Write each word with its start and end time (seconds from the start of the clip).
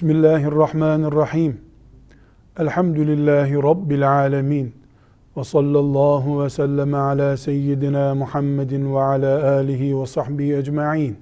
Bismillahirrahmanirrahim. 0.00 1.60
Elhamdülillahi 2.58 3.54
Rabbil 3.54 4.12
alemin. 4.12 4.74
Ve 5.36 5.44
sallallahu 5.44 6.44
ve 6.44 6.50
sellem 6.50 6.94
ala 6.94 7.36
seyyidina 7.36 8.14
Muhammedin 8.14 8.94
ve 8.94 9.00
ala 9.00 9.52
alihi 9.52 10.00
ve 10.00 10.06
sahbihi 10.06 10.56
ecma'in. 10.56 11.16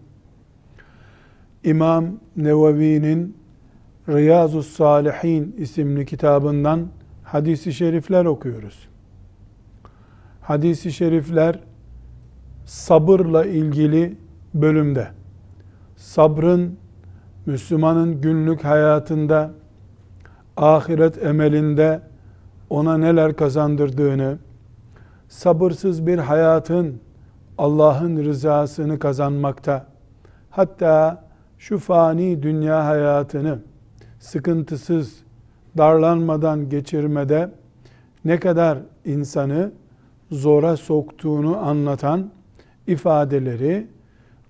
İmam 1.64 2.06
Nevevi'nin 2.36 3.36
Riyazu 4.08 4.62
Salihin 4.62 5.56
isimli 5.58 6.06
kitabından 6.06 6.86
hadisi 7.24 7.72
şerifler 7.72 8.24
okuyoruz. 8.24 8.88
Hadisi 10.40 10.92
şerifler 10.92 11.60
sabırla 12.64 13.44
ilgili 13.44 14.16
bölümde 14.54 15.08
sabrın 15.96 16.78
Müslümanın 17.48 18.20
günlük 18.20 18.64
hayatında 18.64 19.50
ahiret 20.56 21.24
emelinde 21.24 22.00
ona 22.70 22.98
neler 22.98 23.36
kazandırdığını, 23.36 24.38
sabırsız 25.28 26.06
bir 26.06 26.18
hayatın 26.18 27.00
Allah'ın 27.58 28.24
rızasını 28.24 28.98
kazanmakta, 28.98 29.86
hatta 30.50 31.24
şu 31.58 31.78
fani 31.78 32.42
dünya 32.42 32.86
hayatını 32.86 33.58
sıkıntısız, 34.18 35.16
darlanmadan 35.78 36.68
geçirmede 36.68 37.50
ne 38.24 38.40
kadar 38.40 38.78
insanı 39.04 39.72
zora 40.30 40.76
soktuğunu 40.76 41.56
anlatan 41.56 42.30
ifadeleri 42.86 43.86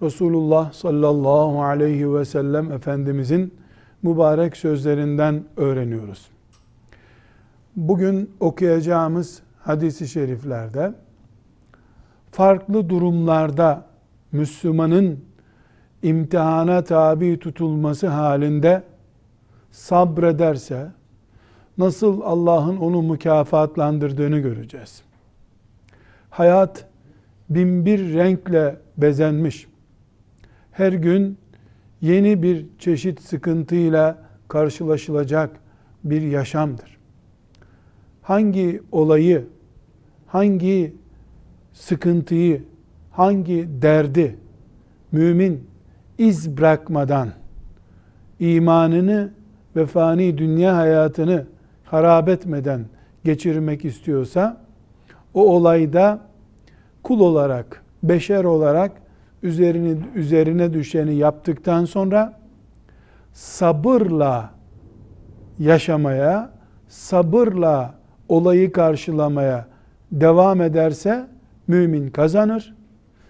Resulullah 0.02 0.72
sallallahu 0.72 1.62
aleyhi 1.62 2.14
ve 2.14 2.24
sellem 2.24 2.72
Efendimizin 2.72 3.54
mübarek 4.02 4.56
sözlerinden 4.56 5.44
öğreniyoruz. 5.56 6.28
Bugün 7.76 8.30
okuyacağımız 8.40 9.42
hadisi 9.58 10.08
şeriflerde 10.08 10.94
farklı 12.30 12.88
durumlarda 12.88 13.84
Müslümanın 14.32 15.20
imtihana 16.02 16.84
tabi 16.84 17.38
tutulması 17.38 18.08
halinde 18.08 18.82
sabrederse 19.70 20.92
nasıl 21.78 22.20
Allah'ın 22.20 22.76
onu 22.76 23.02
mükafatlandırdığını 23.02 24.38
göreceğiz. 24.38 25.02
Hayat 26.30 26.84
bin 27.50 27.86
bir 27.86 28.14
renkle 28.14 28.76
bezenmiş. 28.96 29.68
Her 30.78 30.92
gün 30.92 31.38
yeni 32.00 32.42
bir 32.42 32.66
çeşit 32.78 33.20
sıkıntıyla 33.20 34.18
karşılaşılacak 34.48 35.50
bir 36.04 36.22
yaşamdır. 36.22 36.98
Hangi 38.22 38.82
olayı, 38.92 39.46
hangi 40.26 40.94
sıkıntıyı, 41.72 42.62
hangi 43.10 43.68
derdi 43.82 44.36
mümin 45.12 45.66
iz 46.18 46.56
bırakmadan 46.56 47.28
imanını 48.40 49.30
ve 49.76 49.86
fani 49.86 50.38
dünya 50.38 50.76
hayatını 50.76 51.46
harap 51.84 52.28
etmeden 52.28 52.84
geçirmek 53.24 53.84
istiyorsa 53.84 54.60
o 55.34 55.56
olayda 55.56 56.20
kul 57.02 57.20
olarak, 57.20 57.84
beşer 58.02 58.44
olarak 58.44 59.07
üzerine, 59.42 59.98
üzerine 60.14 60.72
düşeni 60.72 61.14
yaptıktan 61.14 61.84
sonra 61.84 62.40
sabırla 63.32 64.50
yaşamaya, 65.58 66.50
sabırla 66.88 67.94
olayı 68.28 68.72
karşılamaya 68.72 69.66
devam 70.12 70.60
ederse 70.60 71.26
mümin 71.66 72.10
kazanır. 72.10 72.74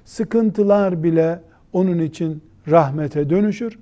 Sıkıntılar 0.04 1.02
bile 1.02 1.41
onun 1.72 1.98
için 1.98 2.42
rahmete 2.68 3.30
dönüşür. 3.30 3.78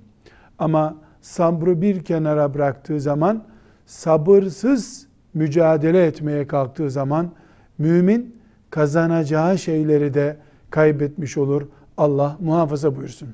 Ama 0.59 0.95
sabrı 1.21 1.81
bir 1.81 2.03
kenara 2.03 2.53
bıraktığı 2.53 2.99
zaman, 2.99 3.43
sabırsız 3.85 5.07
mücadele 5.33 6.05
etmeye 6.05 6.47
kalktığı 6.47 6.91
zaman 6.91 7.31
mümin 7.77 8.35
kazanacağı 8.69 9.57
şeyleri 9.57 10.13
de 10.13 10.37
kaybetmiş 10.69 11.37
olur. 11.37 11.67
Allah 11.97 12.37
muhafaza 12.39 12.95
buyursun. 12.95 13.29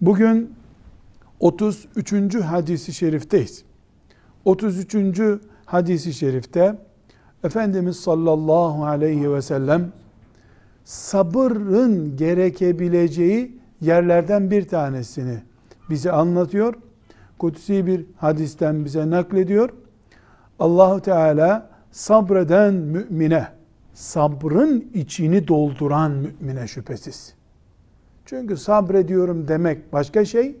Bugün 0.00 0.54
33. 1.40 2.34
hadisi 2.34 2.92
şerifteyiz. 2.92 3.64
33. 4.44 5.20
hadisi 5.66 6.14
şerifte 6.14 6.76
Efendimiz 7.44 7.96
sallallahu 7.96 8.84
aleyhi 8.84 9.32
ve 9.32 9.42
sellem 9.42 9.92
sabırın 10.84 12.16
gerekebileceği 12.16 13.58
yerlerden 13.80 14.50
bir 14.50 14.68
tanesini 14.68 15.38
bize 15.90 16.12
anlatıyor. 16.12 16.74
Kutsi 17.38 17.86
bir 17.86 18.04
hadisten 18.16 18.84
bize 18.84 19.10
naklediyor. 19.10 19.70
Allahu 20.58 21.00
Teala 21.00 21.70
sabreden 21.90 22.74
mümine, 22.74 23.48
sabrın 23.94 24.90
içini 24.94 25.48
dolduran 25.48 26.12
mümine 26.12 26.66
şüphesiz. 26.68 27.34
Çünkü 28.32 28.56
sabrediyorum 28.56 29.48
demek 29.48 29.92
başka 29.92 30.24
şey, 30.24 30.56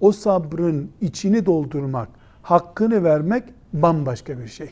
o 0.00 0.12
sabrın 0.12 0.90
içini 1.00 1.46
doldurmak, 1.46 2.08
hakkını 2.42 3.04
vermek 3.04 3.44
bambaşka 3.72 4.38
bir 4.38 4.46
şey. 4.46 4.70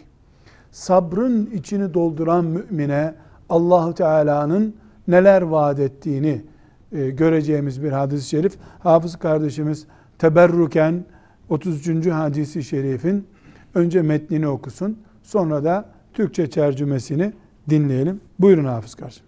Sabrın 0.71 1.47
içini 1.47 1.95
dolduran 1.95 2.45
mümine 2.45 3.15
Allahu 3.49 3.95
Teala'nın 3.95 4.75
neler 5.09 5.43
vaat 5.43 5.79
ettiğini 5.79 6.43
e, 6.93 7.11
göreceğimiz 7.11 7.83
bir 7.83 7.93
hadis-i 7.93 8.29
şerif. 8.29 8.59
Hafız 8.79 9.17
kardeşimiz 9.17 9.87
teberruken 10.19 11.05
33. 11.49 12.07
hadisi 12.07 12.65
şerifin 12.65 13.27
önce 13.75 14.03
metnini 14.03 14.49
okusun. 14.49 14.99
Sonra 15.23 15.65
da 15.65 15.89
Türkçe 16.15 16.51
tercümesini 16.51 17.33
dinleyelim. 17.71 18.21
Buyurun 18.39 18.65
Hafız 18.65 18.95
kardeşim. 18.95 19.27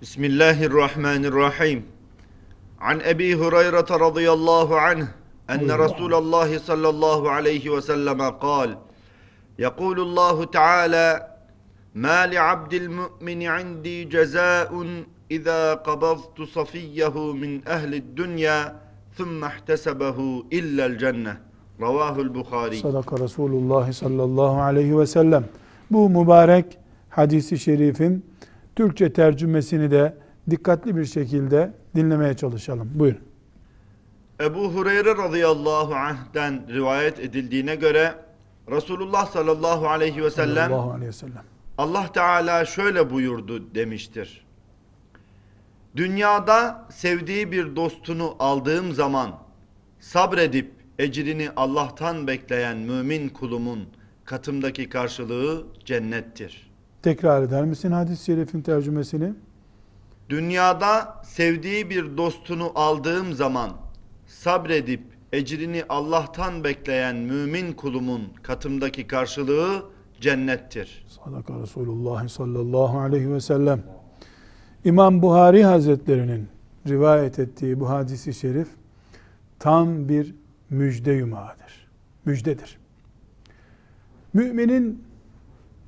بسم 0.00 0.24
الله 0.24 0.64
الرحمن 0.64 1.24
الرحيم. 1.28 1.84
عن 2.80 3.00
أبي 3.00 3.34
هريرة 3.34 3.90
رضي 3.90 4.32
الله 4.32 4.80
عنه 4.80 5.12
أن 5.50 5.70
رسول 5.70 6.14
الله 6.14 6.58
صلى 6.58 6.88
الله 6.88 7.30
عليه 7.30 7.70
وسلم 7.70 8.22
قال 8.22 8.78
يقول 9.58 10.00
الله 10.00 10.44
تعالى 10.44 11.26
ما 11.94 12.26
لعبد 12.26 12.74
المؤمن 12.74 13.42
عندي 13.42 14.04
جزاء 14.04 14.70
إذا 15.30 15.74
قبضت 15.74 16.42
صفيه 16.42 17.32
من 17.32 17.68
أهل 17.68 17.94
الدنيا 17.94 18.80
ثم 19.18 19.44
احتسبه 19.44 20.44
إلا 20.52 20.86
الجنة. 20.86 21.40
رواه 21.80 22.20
البخاري. 22.20 22.76
صدق 22.76 23.14
رسول 23.14 23.50
الله 23.50 23.90
صلى 23.90 24.24
الله 24.24 24.60
عليه 24.60 24.92
وسلم. 24.92 25.44
بو 25.90 26.08
مبارك 26.08 26.78
حديث 27.10 27.54
شريف 27.54 28.02
Türkçe 28.80 29.12
tercümesini 29.12 29.90
de 29.90 30.16
dikkatli 30.50 30.96
bir 30.96 31.04
şekilde 31.04 31.72
dinlemeye 31.96 32.36
çalışalım. 32.36 32.90
Buyurun. 32.94 33.20
Ebu 34.40 34.74
Hureyre 34.74 35.16
radıyallahu 35.16 35.94
anh'den 35.94 36.68
rivayet 36.68 37.20
edildiğine 37.20 37.74
göre 37.74 38.14
Resulullah 38.70 39.26
sallallahu 39.26 39.88
aleyhi 39.88 40.24
ve 40.24 40.30
sellem 40.30 40.72
aleyhi 40.72 41.08
ve 41.08 41.12
sellem. 41.12 41.44
Allah 41.78 42.12
Teala 42.12 42.64
şöyle 42.64 43.10
buyurdu 43.10 43.74
demiştir. 43.74 44.46
Dünyada 45.96 46.86
sevdiği 46.90 47.52
bir 47.52 47.76
dostunu 47.76 48.36
aldığım 48.38 48.92
zaman 48.92 49.38
sabredip 50.00 50.72
ecrini 50.98 51.48
Allah'tan 51.56 52.26
bekleyen 52.26 52.76
mümin 52.76 53.28
kulumun 53.28 53.88
katımdaki 54.24 54.88
karşılığı 54.88 55.66
cennettir. 55.84 56.69
Tekrar 57.02 57.42
eder 57.42 57.64
misin 57.64 57.90
hadis-i 57.90 58.24
şerifin 58.24 58.60
tercümesini? 58.62 59.32
Dünyada 60.28 61.22
sevdiği 61.24 61.90
bir 61.90 62.16
dostunu 62.16 62.72
aldığım 62.74 63.32
zaman 63.32 63.70
sabredip 64.26 65.02
ecrini 65.32 65.84
Allah'tan 65.88 66.64
bekleyen 66.64 67.16
mümin 67.16 67.72
kulumun 67.72 68.22
katımdaki 68.42 69.06
karşılığı 69.06 69.84
cennettir. 70.20 71.04
Sadaka 71.24 71.60
Resulullah 71.60 72.28
sallallahu 72.28 72.98
aleyhi 72.98 73.32
ve 73.32 73.40
sellem. 73.40 73.82
İmam 74.84 75.22
Buhari 75.22 75.64
Hazretlerinin 75.64 76.48
rivayet 76.88 77.38
ettiği 77.38 77.80
bu 77.80 77.88
hadisi 77.88 78.34
şerif 78.34 78.68
tam 79.58 80.08
bir 80.08 80.34
müjde 80.70 81.12
yumağıdır. 81.12 81.88
Müjdedir. 82.24 82.78
Müminin 84.32 85.09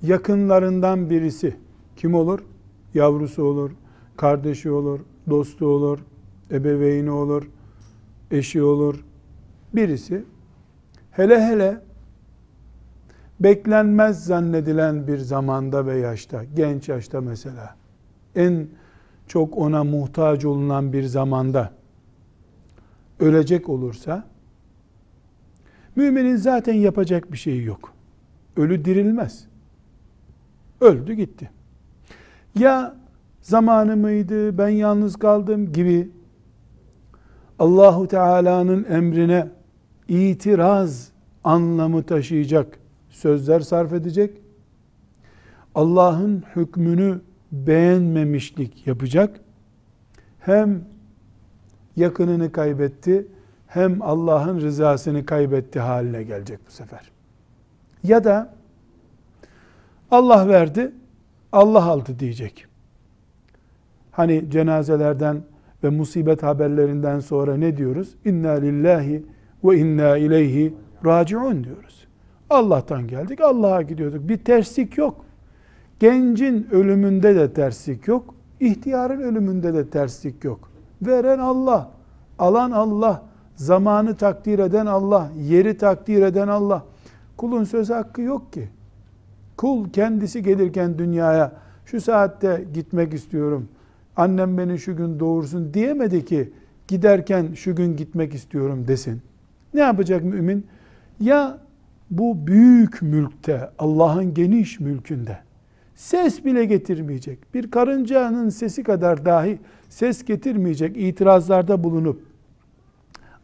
yakınlarından 0.03 1.11
birisi 1.11 1.57
kim 1.97 2.15
olur? 2.15 2.45
Yavrusu 2.95 3.45
olur, 3.45 3.71
kardeşi 4.17 4.71
olur, 4.71 5.01
dostu 5.31 5.67
olur, 5.67 5.99
ebeveyni 6.51 7.11
olur, 7.11 7.51
eşi 8.31 8.63
olur. 8.63 9.05
Birisi 9.75 10.25
Hele 11.13 11.47
hele 11.47 11.81
beklenmez 13.41 14.25
zannedilen 14.25 15.07
bir 15.07 15.19
zamanda 15.19 15.87
ve 15.87 15.99
yaşta, 15.99 16.45
genç 16.45 16.89
yaşta 16.89 17.21
mesela, 17.21 17.77
en 18.35 18.69
çok 19.27 19.59
ona 19.59 19.85
muhtaç 19.85 20.45
olunan 20.45 20.93
bir 20.93 21.03
zamanda 21.03 21.73
ölecek 23.21 23.69
olursa, 23.69 24.25
müminin 25.97 26.37
zaten 26.37 26.75
yapacak 26.75 27.33
bir 27.33 27.37
şeyi 27.37 27.65
yok. 27.65 27.93
Ölü 28.57 28.85
dirilmez. 28.85 29.52
Öldü 30.83 31.13
gitti. 31.13 31.51
Ya 32.59 32.97
zamanı 33.41 33.97
mıydı, 33.97 34.59
ben 34.59 34.69
yalnız 34.69 35.17
kaldım 35.17 35.73
gibi 35.73 36.11
Allahu 37.59 38.09
Teala'nın 38.09 38.85
emrine 38.85 39.49
itiraz 40.09 41.13
anlamı 41.45 42.03
taşıyacak 42.03 42.79
sözler 43.11 43.61
sarf 43.61 43.93
edecek. 43.93 44.41
Allah'ın 45.75 46.45
hükmünü 46.57 47.21
beğenmemişlik 47.53 48.87
yapacak. 48.87 49.41
Hem 50.41 50.85
yakınını 51.97 52.53
kaybetti, 52.53 53.27
hem 53.67 54.03
Allah'ın 54.03 54.61
rızasını 54.61 55.27
kaybetti 55.27 55.81
haline 55.81 56.23
gelecek 56.23 56.59
bu 56.67 56.71
sefer. 56.71 57.11
Ya 58.05 58.25
da 58.25 58.55
Allah 60.13 60.49
verdi, 60.49 60.93
Allah 61.53 61.85
aldı 61.85 62.19
diyecek. 62.19 62.67
Hani 64.11 64.51
cenazelerden 64.51 65.43
ve 65.85 65.89
musibet 65.89 66.43
haberlerinden 66.43 67.21
sonra 67.21 67.57
ne 67.57 67.77
diyoruz? 67.77 68.15
İnna 68.25 68.51
lillahi 68.51 69.25
ve 69.65 69.79
inna 69.79 70.17
ileyhi 70.17 70.75
raciun 71.05 71.65
diyoruz. 71.65 72.07
Allah'tan 72.51 73.09
geldik, 73.09 73.41
Allah'a 73.41 73.83
gidiyorduk. 73.83 74.29
Bir 74.29 74.39
terslik 74.39 74.99
yok. 74.99 75.25
Gencin 76.01 76.69
ölümünde 76.71 77.35
de 77.35 77.53
terslik 77.53 78.09
yok. 78.09 78.35
İhtiyarın 78.61 79.21
ölümünde 79.21 79.75
de 79.75 79.91
terslik 79.91 80.45
yok. 80.45 80.71
Veren 81.03 81.39
Allah, 81.39 81.91
alan 82.39 82.71
Allah, 82.71 83.23
zamanı 83.57 84.17
takdir 84.17 84.59
eden 84.59 84.87
Allah, 84.87 85.31
yeri 85.39 85.77
takdir 85.79 86.23
eden 86.23 86.49
Allah. 86.49 86.85
Kulun 87.37 87.65
söz 87.65 87.91
hakkı 87.91 88.23
yok 88.23 88.53
ki. 88.53 88.69
Kul 89.57 89.91
kendisi 89.91 90.43
gelirken 90.43 90.99
dünyaya 90.99 91.53
şu 91.87 92.01
saatte 92.01 92.65
gitmek 92.75 93.15
istiyorum. 93.15 93.69
Annem 94.17 94.59
beni 94.59 94.79
şu 94.79 94.97
gün 94.97 95.21
doğursun 95.21 95.75
diyemedi 95.75 96.25
ki 96.25 96.53
giderken 96.89 97.55
şu 97.55 97.77
gün 97.77 97.97
gitmek 97.97 98.35
istiyorum 98.35 98.89
desin. 98.89 99.23
Ne 99.75 99.81
yapacak 99.81 100.25
mümin? 100.25 100.67
Ya 101.21 101.59
bu 102.11 102.47
büyük 102.47 103.03
mülkte, 103.03 103.71
Allah'ın 103.79 104.35
geniş 104.35 104.81
mülkünde 104.81 105.39
ses 105.95 106.45
bile 106.45 106.65
getirmeyecek. 106.65 107.55
Bir 107.55 107.71
karıncanın 107.71 108.49
sesi 108.49 108.83
kadar 108.83 109.25
dahi 109.25 109.59
ses 109.89 110.25
getirmeyecek 110.25 110.97
itirazlarda 110.97 111.85
bulunup 111.85 112.23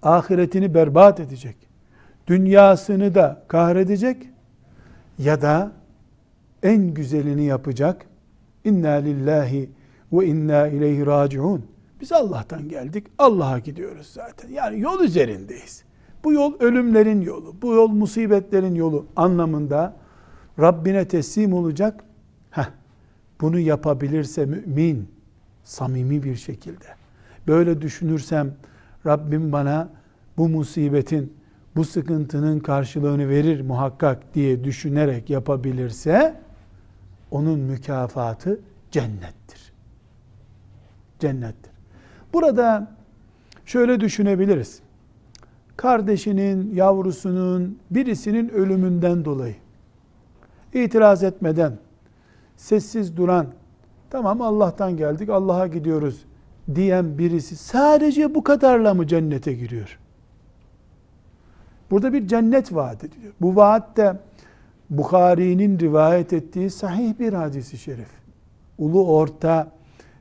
ahiretini 0.03 0.75
berbat 0.75 1.21
edecek. 1.21 1.57
Dünyasını 2.27 3.15
da 3.15 3.43
kahredecek 3.49 4.17
ya 5.19 5.43
da 5.43 5.73
en 6.63 6.95
güzelini 6.95 7.45
yapacak. 7.45 8.07
İnna 8.65 8.93
lillahi 8.93 9.71
ve 10.13 10.27
inna 10.27 10.67
ileyhi 10.67 11.07
raciun. 11.07 11.65
Biz 12.01 12.13
Allah'tan 12.13 12.69
geldik. 12.69 13.07
Allah'a 13.19 13.59
gidiyoruz 13.59 14.07
zaten. 14.07 14.49
Yani 14.49 14.81
yol 14.81 15.01
üzerindeyiz. 15.01 15.85
Bu 16.25 16.33
yol 16.33 16.61
ölümlerin 16.61 17.21
yolu, 17.21 17.55
bu 17.63 17.75
yol 17.75 17.89
musibetlerin 17.89 18.75
yolu 18.75 19.07
anlamında 19.17 19.97
Rabbine 20.59 21.09
teslim 21.09 21.53
olacak. 21.53 22.05
Heh, 22.51 22.71
bunu 23.41 23.59
yapabilirse 23.59 24.47
mümin, 24.47 25.09
samimi 25.65 26.23
bir 26.23 26.37
şekilde. 26.37 26.87
Böyle 27.47 27.83
düşünürsem 27.83 28.55
Rabbim 29.07 29.53
bana 29.53 29.89
bu 30.37 30.49
musibetin, 30.49 31.33
bu 31.77 31.85
sıkıntının 31.85 32.61
karşılığını 32.61 33.29
verir 33.29 33.61
muhakkak 33.61 34.35
diye 34.35 34.65
düşünerek 34.65 35.31
yapabilirse 35.31 36.41
onun 37.31 37.59
mükafatı 37.59 38.61
cennettir. 38.91 39.73
Cennettir. 41.19 41.73
Burada 42.33 42.93
şöyle 43.67 44.01
düşünebiliriz 44.01 44.81
kardeşinin, 45.77 46.75
yavrusunun, 46.75 47.79
birisinin 47.91 48.49
ölümünden 48.49 49.25
dolayı 49.25 49.55
itiraz 50.75 51.23
etmeden, 51.23 51.79
sessiz 52.57 53.17
duran, 53.17 53.47
tamam 54.11 54.43
Allah'tan 54.43 54.97
geldik, 54.97 55.29
Allah'a 55.29 55.67
gidiyoruz 55.67 56.25
diyen 56.75 57.19
birisi 57.19 57.57
sadece 57.57 58.35
bu 58.35 58.45
kadarla 58.45 58.95
mı 58.95 59.07
cennete 59.07 59.53
giriyor? 59.53 59.99
Burada 61.91 62.13
bir 62.13 62.29
cennet 62.29 62.75
vaat 62.75 63.05
ediliyor. 63.05 63.33
Bu 63.41 63.57
vaat 63.57 63.97
de 63.97 64.17
Bukhari'nin 64.91 65.79
rivayet 65.79 66.33
ettiği 66.33 66.71
sahih 66.71 67.19
bir 67.19 67.33
hadisi 67.33 67.79
şerif. 67.79 68.09
Ulu 68.79 69.07
orta 69.07 69.73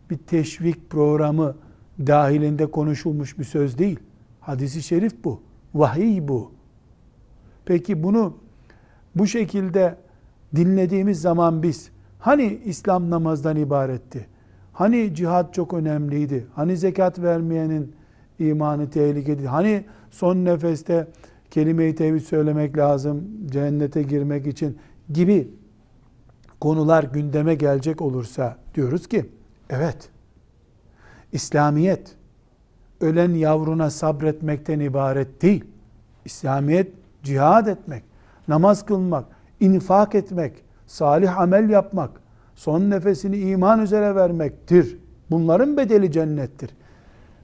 bir 0.10 0.18
teşvik 0.18 0.90
programı 0.90 1.56
dahilinde 2.00 2.66
konuşulmuş 2.66 3.40
bir 3.40 3.44
söz 3.44 3.78
değil. 3.78 4.00
Hadisi 4.40 4.84
şerif 4.84 5.24
bu. 5.24 5.42
Vahiy 5.74 6.28
bu. 6.28 6.52
Peki 7.66 8.04
bunu 8.04 8.38
bu 9.16 9.28
şekilde 9.28 9.96
dinlediğimiz 10.56 11.22
zaman 11.22 11.64
biz 11.64 11.90
hani 12.20 12.60
İslam 12.66 13.10
namazdan 13.10 13.56
ibaretti? 13.56 14.28
Hani 14.74 15.16
cihat 15.16 15.54
çok 15.54 15.74
önemliydi? 15.74 16.48
Hani 16.56 16.78
zekat 16.78 17.20
vermeyenin 17.20 17.96
imanı 18.40 18.90
tehlikeli? 18.90 19.48
Hani 19.48 19.86
son 20.12 20.46
nefeste 20.46 21.08
kelime-i 21.52 21.96
tevhid 21.96 22.22
söylemek 22.22 22.78
lazım 22.78 23.24
cennete 23.46 24.04
girmek 24.04 24.48
için 24.48 24.78
gibi 25.14 25.52
konular 26.60 27.04
gündeme 27.04 27.56
gelecek 27.56 28.02
olursa 28.02 28.58
diyoruz 28.76 29.08
ki 29.08 29.26
evet 29.70 30.10
İslamiyet 31.32 32.16
ölen 33.02 33.34
yavruna 33.34 33.90
sabretmekten 33.90 34.80
ibaret 34.80 35.42
değil. 35.42 35.66
İslamiyet 36.26 36.92
cihad 37.24 37.68
etmek, 37.68 38.04
namaz 38.48 38.86
kılmak, 38.86 39.26
infak 39.60 40.16
etmek, 40.16 40.54
salih 40.88 41.40
amel 41.40 41.70
yapmak, 41.70 42.12
son 42.56 42.90
nefesini 42.90 43.38
iman 43.38 43.82
üzere 43.82 44.16
vermektir. 44.16 44.98
Bunların 45.32 45.78
bedeli 45.78 46.12
cennettir. 46.12 46.70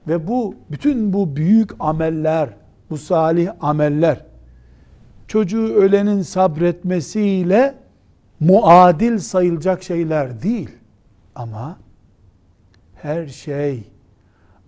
Ve 0.08 0.26
bu 0.26 0.54
bütün 0.70 1.12
bu 1.12 1.36
büyük 1.36 1.70
ameller, 1.78 2.48
bu 2.94 2.98
salih 2.98 3.52
ameller 3.60 4.24
çocuğu 5.28 5.74
ölenin 5.74 6.22
sabretmesiyle 6.22 7.74
muadil 8.40 9.18
sayılacak 9.18 9.82
şeyler 9.82 10.42
değil. 10.42 10.70
Ama 11.34 11.76
her 12.94 13.26
şey 13.26 13.84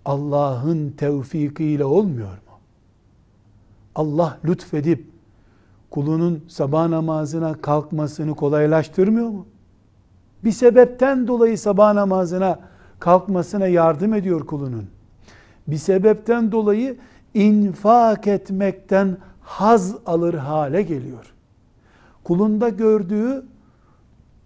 Allah'ın 0.05 0.89
tevfikiyle 0.89 1.85
olmuyor 1.85 2.27
mu? 2.27 2.59
Allah 3.95 4.37
lütfedip 4.45 5.05
kulunun 5.89 6.43
sabah 6.47 6.87
namazına 6.87 7.53
kalkmasını 7.53 8.35
kolaylaştırmıyor 8.35 9.29
mu? 9.29 9.45
Bir 10.43 10.51
sebepten 10.51 11.27
dolayı 11.27 11.57
sabah 11.57 11.93
namazına 11.93 12.59
kalkmasına 12.99 13.67
yardım 13.67 14.13
ediyor 14.13 14.45
kulunun. 14.45 14.85
Bir 15.67 15.77
sebepten 15.77 16.51
dolayı 16.51 16.97
infak 17.33 18.27
etmekten 18.27 19.17
haz 19.41 19.95
alır 20.05 20.33
hale 20.33 20.81
geliyor. 20.81 21.33
Kulunda 22.23 22.69
gördüğü 22.69 23.45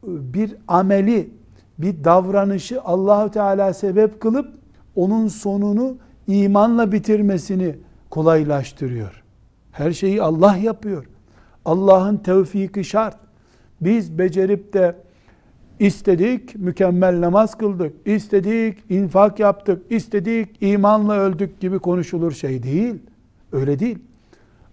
bir 0.04 0.56
ameli, 0.68 1.30
bir 1.78 2.04
davranışı 2.04 2.82
Allahu 2.82 3.32
Teala 3.32 3.74
sebep 3.74 4.22
kılıp 4.22 4.54
onun 4.96 5.28
sonunu 5.28 5.98
imanla 6.28 6.92
bitirmesini 6.92 7.76
kolaylaştırıyor. 8.10 9.24
Her 9.72 9.92
şeyi 9.92 10.22
Allah 10.22 10.56
yapıyor. 10.56 11.06
Allah'ın 11.66 12.18
tevfiki 12.18 12.84
şart. 12.84 13.18
Biz 13.82 14.18
becerip 14.18 14.74
de 14.74 14.96
istedik, 15.82 16.56
mükemmel 16.56 17.22
namaz 17.22 17.58
kıldık, 17.58 17.94
istedik, 18.06 18.78
infak 18.90 19.40
yaptık, 19.40 19.82
istedik, 19.90 20.50
imanla 20.62 21.18
öldük 21.18 21.60
gibi 21.60 21.80
konuşulur 21.80 22.32
şey 22.32 22.64
değil. 22.64 22.96
Öyle 23.52 23.80
değil. 23.80 24.00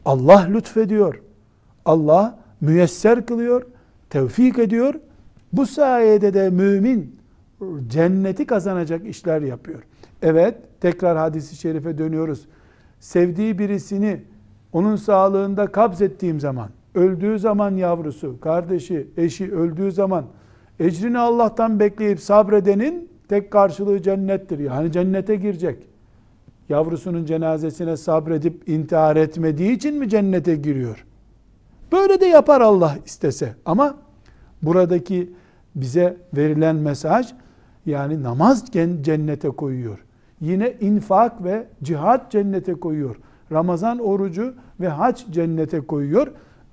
Allah 0.05 0.49
lütfediyor. 0.50 1.23
Allah 1.85 2.38
müyesser 2.61 3.27
kılıyor, 3.27 3.62
tevfik 4.11 4.59
ediyor. 4.59 4.95
Bu 5.53 5.67
sayede 5.67 6.35
de 6.35 6.50
mümin 6.50 7.17
cenneti 7.88 8.47
kazanacak 8.47 9.07
işler 9.07 9.43
yapıyor. 9.43 9.83
Evet, 10.23 10.57
tekrar 10.81 11.19
hadisi 11.19 11.57
şerife 11.57 11.99
dönüyoruz. 11.99 12.47
Sevdiği 13.00 13.59
birisini 13.59 14.21
onun 14.73 14.97
sağlığında 14.97 15.67
kabz 15.67 16.03
ettiğim 16.03 16.41
zaman, 16.41 16.69
öldüğü 16.95 17.38
zaman 17.38 17.77
yavrusu, 17.77 18.41
kardeşi, 18.41 19.09
eşi 19.17 19.53
öldüğü 19.53 19.93
zaman 19.93 20.25
ecrini 20.81 21.19
Allah'tan 21.19 21.81
bekleyip 21.81 22.21
sabredenin 22.21 23.09
tek 23.29 23.51
karşılığı 23.51 24.03
cennettir. 24.03 24.59
Yani 24.59 24.93
cennete 24.93 25.37
girecek. 25.37 25.79
Yavrusunun 26.69 27.25
cenazesine 27.25 27.97
sabredip 27.97 28.69
intihar 28.69 29.17
etmediği 29.17 29.73
için 29.73 29.95
mi 29.95 30.09
cennete 30.09 30.57
giriyor? 30.57 31.05
Böyle 31.93 32.21
de 32.21 32.27
yapar 32.27 32.61
Allah 32.61 32.97
istese. 33.07 33.55
Ama 33.65 33.95
buradaki 34.63 35.33
bize 35.75 36.17
verilen 36.37 36.77
mesaj 36.77 37.33
yani 37.87 38.23
namaz 38.23 38.65
cennete 39.03 39.49
koyuyor. 39.49 40.05
Yine 40.41 40.75
infak 40.81 41.45
ve 41.45 41.67
cihat 41.83 42.31
cennete 42.31 42.75
koyuyor. 42.75 43.17
Ramazan 43.53 43.99
orucu 43.99 44.55
ve 44.81 44.89
hac 44.89 45.21
cennete 45.31 45.81
koyuyor. 45.81 46.27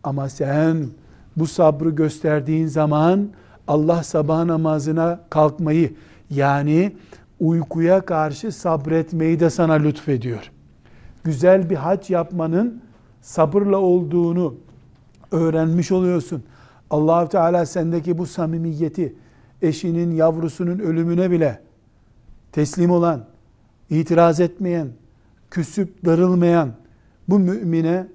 Ama 0.04 0.30
sen 0.30 0.78
bu 1.38 1.48
sabrı 1.48 1.90
gösterdiğin 1.90 2.68
zaman 2.68 3.30
Allah 3.67 4.03
sabah 4.03 4.45
namazına 4.45 5.19
kalkmayı 5.29 5.93
yani 6.29 6.95
uykuya 7.39 8.05
karşı 8.05 8.51
sabretmeyi 8.51 9.39
de 9.39 9.50
sana 9.50 9.74
lütfediyor. 9.74 10.51
Güzel 11.24 11.69
bir 11.69 11.75
hac 11.75 12.10
yapmanın 12.10 12.81
sabırla 13.22 13.77
olduğunu 13.77 14.55
öğrenmiş 15.31 15.91
oluyorsun. 15.91 16.43
allah 16.89 17.29
Teala 17.29 17.65
sendeki 17.65 18.17
bu 18.17 18.25
samimiyeti, 18.25 19.15
eşinin, 19.62 20.12
yavrusunun 20.12 20.79
ölümüne 20.79 21.31
bile 21.31 21.62
teslim 22.51 22.91
olan, 22.91 23.25
itiraz 23.89 24.39
etmeyen, 24.39 24.88
küsüp 25.51 26.05
darılmayan 26.05 26.72
bu 27.27 27.39
mümine 27.39 28.07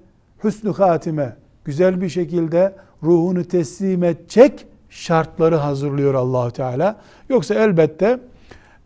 hüsnü 0.43 0.73
hatime 0.73 1.35
güzel 1.65 2.01
bir 2.01 2.09
şekilde 2.09 2.75
ruhunu 3.03 3.43
teslim 3.43 4.03
edecek 4.03 4.67
şartları 4.91 5.55
hazırlıyor 5.55 6.13
allah 6.13 6.51
Teala. 6.51 6.95
Yoksa 7.29 7.55
elbette 7.55 8.19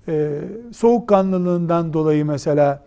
e, 0.07 0.41
soğukkanlılığından 0.73 1.93
dolayı 1.93 2.25
mesela 2.25 2.83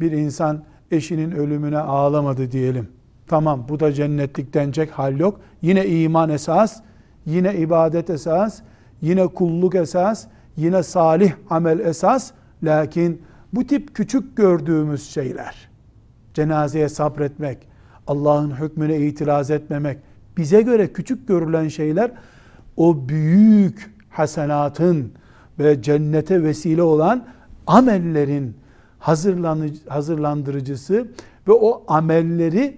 bir 0.00 0.12
insan 0.12 0.62
eşinin 0.90 1.30
ölümüne 1.30 1.78
ağlamadı 1.78 2.52
diyelim. 2.52 2.88
Tamam 3.26 3.66
bu 3.68 3.80
da 3.80 3.92
cennetlik 3.92 4.54
denecek 4.54 4.90
hal 4.90 5.18
yok. 5.18 5.40
Yine 5.62 5.86
iman 5.86 6.30
esas, 6.30 6.80
yine 7.26 7.56
ibadet 7.56 8.10
esas, 8.10 8.60
yine 9.00 9.26
kulluk 9.26 9.74
esas, 9.74 10.26
yine 10.56 10.82
salih 10.82 11.32
amel 11.50 11.78
esas. 11.78 12.30
Lakin 12.62 13.22
bu 13.52 13.66
tip 13.66 13.94
küçük 13.94 14.36
gördüğümüz 14.36 15.10
şeyler, 15.10 15.68
cenazeye 16.34 16.88
sabretmek, 16.88 17.58
Allah'ın 18.06 18.50
hükmüne 18.50 18.98
itiraz 18.98 19.50
etmemek, 19.50 19.98
bize 20.36 20.62
göre 20.62 20.92
küçük 20.92 21.28
görülen 21.28 21.68
şeyler 21.68 22.10
o 22.76 23.08
büyük 23.08 23.94
hasenatın 24.10 25.12
ve 25.58 25.82
cennete 25.82 26.42
vesile 26.42 26.82
olan 26.82 27.24
amellerin 27.66 28.56
hazırlandırıcısı 29.88 31.06
ve 31.48 31.52
o 31.52 31.82
amelleri 31.88 32.76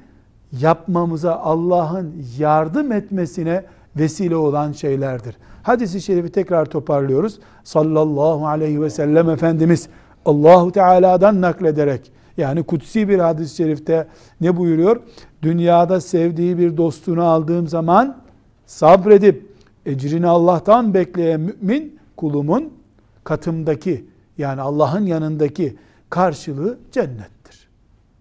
yapmamıza 0.60 1.36
Allah'ın 1.36 2.14
yardım 2.38 2.92
etmesine 2.92 3.64
vesile 3.96 4.36
olan 4.36 4.72
şeylerdir. 4.72 5.36
Hadisi 5.62 6.02
şerifi 6.02 6.32
tekrar 6.32 6.66
toparlıyoruz. 6.66 7.38
Sallallahu 7.64 8.46
aleyhi 8.46 8.82
ve 8.82 8.90
sellem 8.90 9.30
Efendimiz 9.30 9.88
Allahu 10.24 10.72
Teala'dan 10.72 11.40
naklederek 11.40 12.12
yani 12.36 12.62
kutsi 12.62 13.08
bir 13.08 13.18
hadis-i 13.18 13.56
şerifte 13.56 14.06
ne 14.40 14.56
buyuruyor? 14.56 15.00
Dünyada 15.42 16.00
sevdiği 16.00 16.58
bir 16.58 16.76
dostunu 16.76 17.24
aldığım 17.24 17.68
zaman 17.68 18.16
sabredip 18.66 19.43
ecrini 19.86 20.26
Allah'tan 20.26 20.94
bekleyen 20.94 21.40
mümin 21.40 21.98
kulumun 22.16 22.72
katımdaki 23.24 24.04
yani 24.38 24.60
Allah'ın 24.60 25.06
yanındaki 25.06 25.76
karşılığı 26.10 26.78
cennettir. 26.92 27.68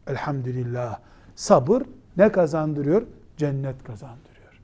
Elhamdülillah. 0.08 1.00
Sabır 1.36 1.84
ne 2.18 2.32
kazandırıyor? 2.32 3.04
Cennet 3.38 3.84
kazandırıyor. 3.84 4.62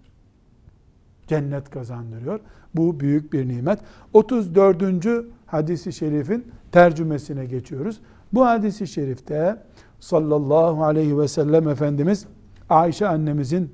Cennet 1.28 1.70
kazandırıyor. 1.70 2.40
Bu 2.76 3.00
büyük 3.00 3.34
bir 3.34 3.48
nimet. 3.48 3.80
34. 4.14 5.08
hadisi 5.46 5.94
şerifin 5.94 6.52
tercümesine 6.72 7.46
geçiyoruz. 7.46 8.00
Bu 8.34 8.46
hadisi 8.46 8.88
şerifte 8.88 9.58
sallallahu 10.00 10.84
aleyhi 10.84 11.20
ve 11.20 11.28
sellem 11.28 11.68
Efendimiz 11.70 12.26
Ayşe 12.70 13.08
annemizin 13.08 13.74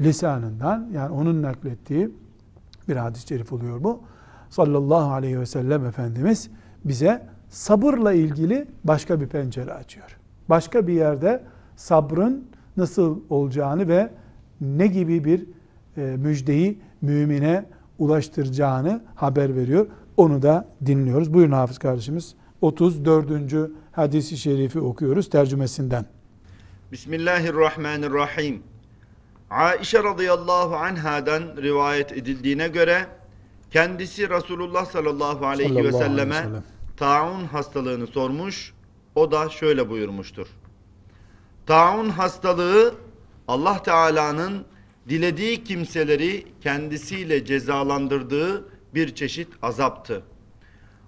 lisanından 0.00 0.88
yani 0.94 1.12
onun 1.14 1.42
naklettiği 1.42 2.10
bir 2.88 2.96
hadis-i 2.96 3.28
şerif 3.28 3.52
oluyor 3.52 3.84
bu. 3.84 4.00
Sallallahu 4.50 5.12
aleyhi 5.12 5.40
ve 5.40 5.46
sellem 5.46 5.86
Efendimiz 5.86 6.50
bize 6.84 7.26
sabırla 7.48 8.12
ilgili 8.12 8.66
başka 8.84 9.20
bir 9.20 9.26
pencere 9.26 9.72
açıyor. 9.72 10.18
Başka 10.48 10.86
bir 10.86 10.92
yerde 10.92 11.44
sabrın 11.76 12.44
nasıl 12.76 13.20
olacağını 13.30 13.88
ve 13.88 14.10
ne 14.60 14.86
gibi 14.86 15.24
bir 15.24 15.46
e, 15.96 16.00
müjdeyi 16.00 16.78
mümine 17.02 17.64
ulaştıracağını 17.98 19.02
haber 19.14 19.56
veriyor. 19.56 19.86
Onu 20.16 20.42
da 20.42 20.68
dinliyoruz. 20.86 21.34
Buyurun 21.34 21.52
Hafız 21.52 21.78
kardeşimiz. 21.78 22.34
34. 22.60 23.70
hadisi 23.92 24.36
şerifi 24.36 24.80
okuyoruz 24.80 25.30
tercümesinden. 25.30 26.06
Bismillahirrahmanirrahim. 26.92 28.71
Aişe 29.52 30.02
radıyallahu 30.02 30.76
anhadan 30.76 31.42
rivayet 31.56 32.12
edildiğine 32.12 32.68
göre 32.68 33.06
kendisi 33.70 34.30
Resulullah 34.30 34.86
sallallahu 34.86 35.46
aleyhi 35.46 35.68
sallallahu 35.68 35.88
ve 35.88 35.92
selleme 35.92 36.36
aleyhi 36.36 36.52
ve 36.52 36.58
taun 36.96 37.44
hastalığını 37.44 38.06
sormuş. 38.06 38.72
O 39.14 39.30
da 39.30 39.48
şöyle 39.48 39.90
buyurmuştur. 39.90 40.46
Taun 41.66 42.08
hastalığı 42.08 42.94
Allah 43.48 43.82
Teala'nın 43.82 44.64
dilediği 45.08 45.64
kimseleri 45.64 46.46
kendisiyle 46.60 47.44
cezalandırdığı 47.44 48.68
bir 48.94 49.14
çeşit 49.14 49.48
azaptı. 49.62 50.22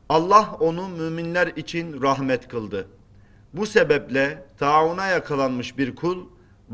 Allah 0.09 0.57
onu 0.61 0.89
müminler 0.89 1.47
için 1.47 2.03
rahmet 2.03 2.49
kıldı. 2.49 2.89
Bu 3.53 3.67
sebeple 3.67 4.47
tauna 4.59 5.07
yakalanmış 5.07 5.79
bir 5.79 5.95
kul 5.97 6.19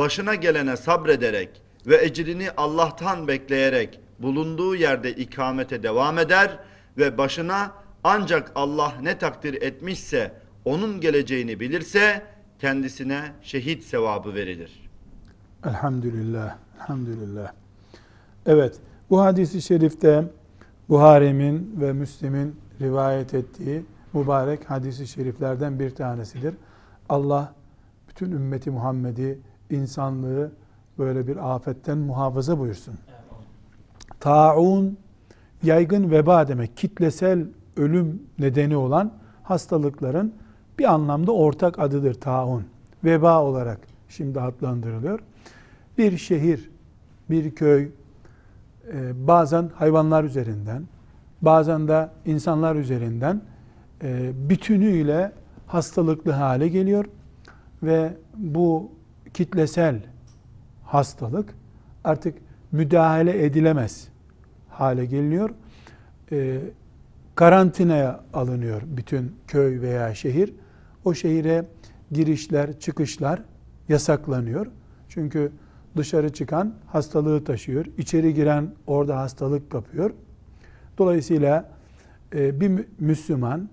başına 0.01 0.35
gelene 0.35 0.77
sabrederek 0.77 1.63
ve 1.87 2.05
ecrini 2.05 2.51
Allah'tan 2.57 3.29
bekleyerek 3.29 4.01
bulunduğu 4.19 4.75
yerde 4.75 5.13
ikamete 5.13 5.83
devam 5.83 6.19
eder 6.19 6.59
ve 6.99 7.19
başına 7.19 7.73
ancak 8.05 8.53
Allah 8.55 8.93
ne 9.03 9.19
takdir 9.19 9.63
etmişse 9.63 10.33
onun 10.65 11.01
geleceğini 11.01 11.61
bilirse 11.61 12.23
kendisine 12.59 13.33
şehit 13.43 13.85
sevabı 13.85 14.35
verilir. 14.35 14.91
Elhamdülillah. 15.65 16.57
Elhamdülillah. 16.77 17.53
Evet, 18.47 18.77
bu 19.11 19.21
hadisi 19.21 19.63
şerifte 19.63 20.25
Buhari'min 20.89 21.77
ve 21.81 21.93
Müslim'in 21.93 22.57
rivayet 22.81 23.35
ettiği 23.35 23.85
mübarek 24.13 24.71
hadisi 24.71 25.07
şeriflerden 25.07 25.79
bir 25.79 25.91
tanesidir. 25.91 26.55
Allah 27.09 27.55
bütün 28.09 28.33
ümmeti 28.33 28.71
Muhammed'i, 28.71 29.39
insanlığı 29.71 30.53
böyle 30.99 31.27
bir 31.27 31.55
afetten 31.55 31.99
muhafaza 31.99 32.59
buyursun. 32.59 32.95
Taun, 34.21 34.99
yaygın 35.63 36.11
veba 36.11 36.49
demek, 36.49 36.77
kitlesel 36.77 37.45
ölüm 37.77 38.23
nedeni 38.39 38.77
olan 38.77 39.13
hastalıkların 39.43 40.35
bir 40.79 40.93
anlamda 40.93 41.33
ortak 41.33 41.79
adıdır 41.79 42.15
taun. 42.15 42.65
Veba 43.05 43.43
olarak 43.43 43.81
şimdi 44.09 44.41
adlandırılıyor. 44.41 45.21
Bir 45.99 46.19
şehir, 46.19 46.71
bir 47.31 47.55
köy, 47.55 47.89
e, 48.93 49.27
bazen 49.27 49.71
hayvanlar 49.75 50.25
üzerinden, 50.25 50.83
bazen 51.43 51.89
de 51.89 52.09
insanlar 52.27 52.77
üzerinden 52.77 53.43
e, 54.03 54.33
bütünüyle 54.49 55.33
hastalıklı 55.67 56.33
hale 56.33 56.69
geliyor 56.69 57.05
ve 57.83 58.17
bu 58.37 58.91
kitlesel 59.35 60.01
hastalık 60.85 61.55
artık 62.05 62.39
müdahale 62.73 63.45
edilemez 63.45 64.09
hale 64.69 65.05
geliniyor. 65.07 65.51
E, 66.33 66.61
karantinaya 67.35 68.21
alınıyor 68.35 68.83
bütün 68.87 69.37
köy 69.47 69.81
veya 69.81 70.15
şehir. 70.15 70.55
O 71.05 71.15
şehire 71.15 71.65
girişler, 72.13 72.79
çıkışlar 72.79 73.43
yasaklanıyor. 73.89 74.67
Çünkü 75.09 75.53
dışarı 75.97 76.33
çıkan 76.33 76.75
hastalığı 76.87 77.45
taşıyor. 77.45 77.87
İçeri 77.99 78.35
giren 78.35 78.75
orada 78.87 79.19
hastalık 79.19 79.71
kapıyor. 79.71 80.11
Dolayısıyla 80.99 81.71
e, 82.35 82.61
bir 82.61 82.87
Müslüman 82.99 83.69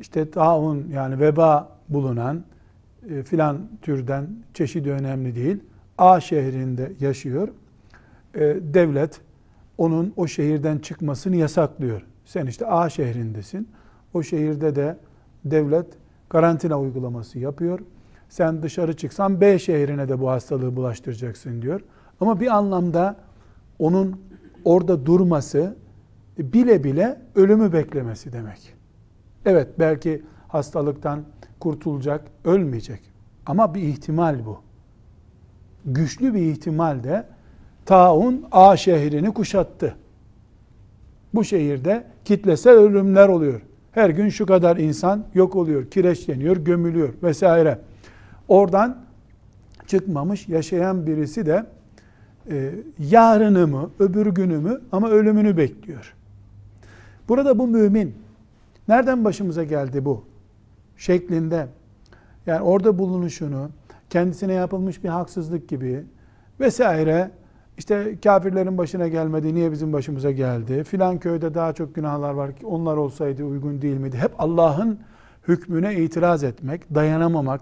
işte 0.00 0.30
taun 0.30 0.88
yani 0.92 1.20
veba 1.20 1.78
bulunan 1.88 2.44
e, 3.10 3.22
filan 3.22 3.68
türden 3.82 4.28
çeşidi 4.54 4.90
önemli 4.90 5.34
değil. 5.34 5.60
A 5.98 6.20
şehrinde 6.20 6.92
yaşıyor. 7.00 7.48
E, 8.34 8.40
devlet 8.74 9.20
onun 9.78 10.12
o 10.16 10.26
şehirden 10.26 10.78
çıkmasını 10.78 11.36
yasaklıyor. 11.36 12.02
Sen 12.24 12.46
işte 12.46 12.66
A 12.66 12.88
şehrindesin. 12.88 13.68
O 14.14 14.22
şehirde 14.22 14.76
de 14.76 14.96
devlet 15.44 15.86
karantina 16.28 16.80
uygulaması 16.80 17.38
yapıyor. 17.38 17.80
Sen 18.28 18.62
dışarı 18.62 18.96
çıksan 18.96 19.40
B 19.40 19.58
şehrine 19.58 20.08
de 20.08 20.20
bu 20.20 20.30
hastalığı 20.30 20.76
bulaştıracaksın 20.76 21.62
diyor. 21.62 21.80
Ama 22.20 22.40
bir 22.40 22.56
anlamda 22.56 23.16
onun 23.78 24.20
orada 24.64 25.06
durması 25.06 25.76
bile 26.38 26.84
bile 26.84 27.20
ölümü 27.34 27.72
beklemesi 27.72 28.32
demek. 28.32 28.74
Evet 29.46 29.68
belki 29.78 30.22
hastalıktan 30.48 31.24
kurtulacak, 31.60 32.24
ölmeyecek. 32.44 33.00
Ama 33.46 33.74
bir 33.74 33.82
ihtimal 33.82 34.46
bu. 34.46 34.60
Güçlü 35.84 36.34
bir 36.34 36.40
ihtimal 36.40 37.04
de 37.04 37.26
taun 37.86 38.44
A 38.52 38.76
şehrini 38.76 39.34
kuşattı. 39.34 39.96
Bu 41.34 41.44
şehirde 41.44 42.04
kitlesel 42.24 42.72
ölümler 42.72 43.28
oluyor. 43.28 43.60
Her 43.92 44.10
gün 44.10 44.28
şu 44.28 44.46
kadar 44.46 44.76
insan 44.76 45.24
yok 45.34 45.56
oluyor, 45.56 45.90
kireçleniyor, 45.90 46.56
gömülüyor 46.56 47.14
vesaire. 47.22 47.78
Oradan 48.48 48.98
çıkmamış 49.86 50.48
yaşayan 50.48 51.06
birisi 51.06 51.46
de 51.46 51.66
e, 52.50 52.74
yarını 52.98 53.66
mı, 53.66 53.90
öbür 53.98 54.26
günü 54.26 54.58
mü 54.58 54.80
ama 54.92 55.08
ölümünü 55.10 55.56
bekliyor. 55.56 56.14
Burada 57.28 57.58
bu 57.58 57.66
mümin 57.66 58.14
nereden 58.88 59.24
başımıza 59.24 59.64
geldi 59.64 60.04
bu 60.04 60.24
şeklinde. 60.98 61.66
Yani 62.46 62.60
orada 62.60 62.98
bulunuşunu 62.98 63.70
kendisine 64.10 64.52
yapılmış 64.52 65.04
bir 65.04 65.08
haksızlık 65.08 65.68
gibi 65.68 66.04
vesaire 66.60 67.30
işte 67.78 68.18
kafirlerin 68.24 68.78
başına 68.78 69.08
gelmedi 69.08 69.54
niye 69.54 69.72
bizim 69.72 69.92
başımıza 69.92 70.30
geldi 70.30 70.84
filan 70.84 71.18
köyde 71.18 71.54
daha 71.54 71.72
çok 71.72 71.94
günahlar 71.94 72.30
var 72.30 72.56
ki 72.56 72.66
onlar 72.66 72.96
olsaydı 72.96 73.44
uygun 73.44 73.82
değil 73.82 73.96
miydi? 73.96 74.16
Hep 74.16 74.32
Allah'ın 74.38 75.00
hükmüne 75.48 75.94
itiraz 75.94 76.44
etmek 76.44 76.94
dayanamamak 76.94 77.60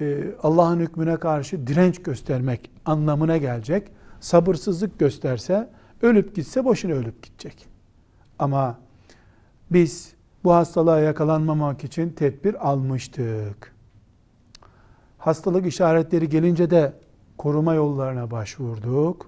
e, 0.00 0.24
Allah'ın 0.42 0.80
hükmüne 0.80 1.16
karşı 1.16 1.66
direnç 1.66 2.02
göstermek 2.02 2.70
anlamına 2.84 3.36
gelecek. 3.36 3.88
Sabırsızlık 4.20 4.98
gösterse 4.98 5.68
ölüp 6.02 6.34
gitse 6.34 6.64
boşuna 6.64 6.92
ölüp 6.92 7.22
gidecek. 7.22 7.66
Ama 8.38 8.78
biz 9.70 10.14
bu 10.44 10.54
hastalığa 10.54 11.00
yakalanmamak 11.00 11.84
için 11.84 12.10
tedbir 12.10 12.68
almıştık. 12.68 13.74
Hastalık 15.18 15.66
işaretleri 15.66 16.28
gelince 16.28 16.70
de 16.70 16.92
koruma 17.38 17.74
yollarına 17.74 18.30
başvurduk. 18.30 19.26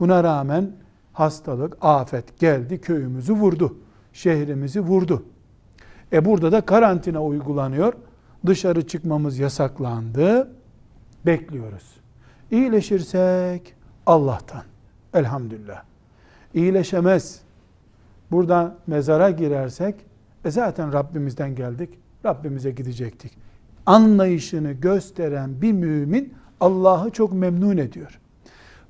Buna 0.00 0.24
rağmen 0.24 0.72
hastalık, 1.12 1.76
afet 1.80 2.38
geldi, 2.38 2.80
köyümüzü 2.80 3.32
vurdu, 3.32 3.76
şehrimizi 4.12 4.80
vurdu. 4.80 5.22
E 6.12 6.24
burada 6.24 6.52
da 6.52 6.60
karantina 6.60 7.24
uygulanıyor. 7.24 7.92
Dışarı 8.46 8.86
çıkmamız 8.86 9.38
yasaklandı. 9.38 10.52
Bekliyoruz. 11.26 11.96
İyileşirsek 12.50 13.74
Allah'tan. 14.06 14.62
Elhamdülillah. 15.14 15.82
İyileşemez. 16.54 17.40
Buradan 18.30 18.74
mezara 18.86 19.30
girersek 19.30 19.94
e 20.44 20.50
zaten 20.50 20.92
Rabbimizden 20.92 21.54
geldik. 21.54 21.98
Rabbimize 22.24 22.70
gidecektik. 22.70 23.32
Anlayışını 23.86 24.72
gösteren 24.72 25.62
bir 25.62 25.72
mümin 25.72 26.34
Allah'ı 26.60 27.10
çok 27.10 27.32
memnun 27.32 27.76
ediyor. 27.76 28.20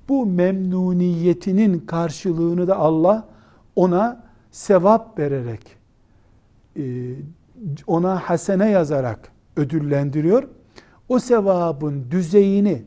Bu 0.09 0.27
memnuniyetinin 0.27 1.79
karşılığını 1.79 2.69
da 2.69 2.77
Allah 2.77 3.29
ona 3.77 4.25
sevap 4.51 5.19
vererek, 5.19 5.77
e, 6.77 6.83
ona 7.87 8.17
hasene 8.17 8.71
yazarak 8.71 9.33
ödüllendiriyor. 9.57 10.49
O 11.09 11.19
sevabın 11.19 12.11
düzeyini, 12.11 12.83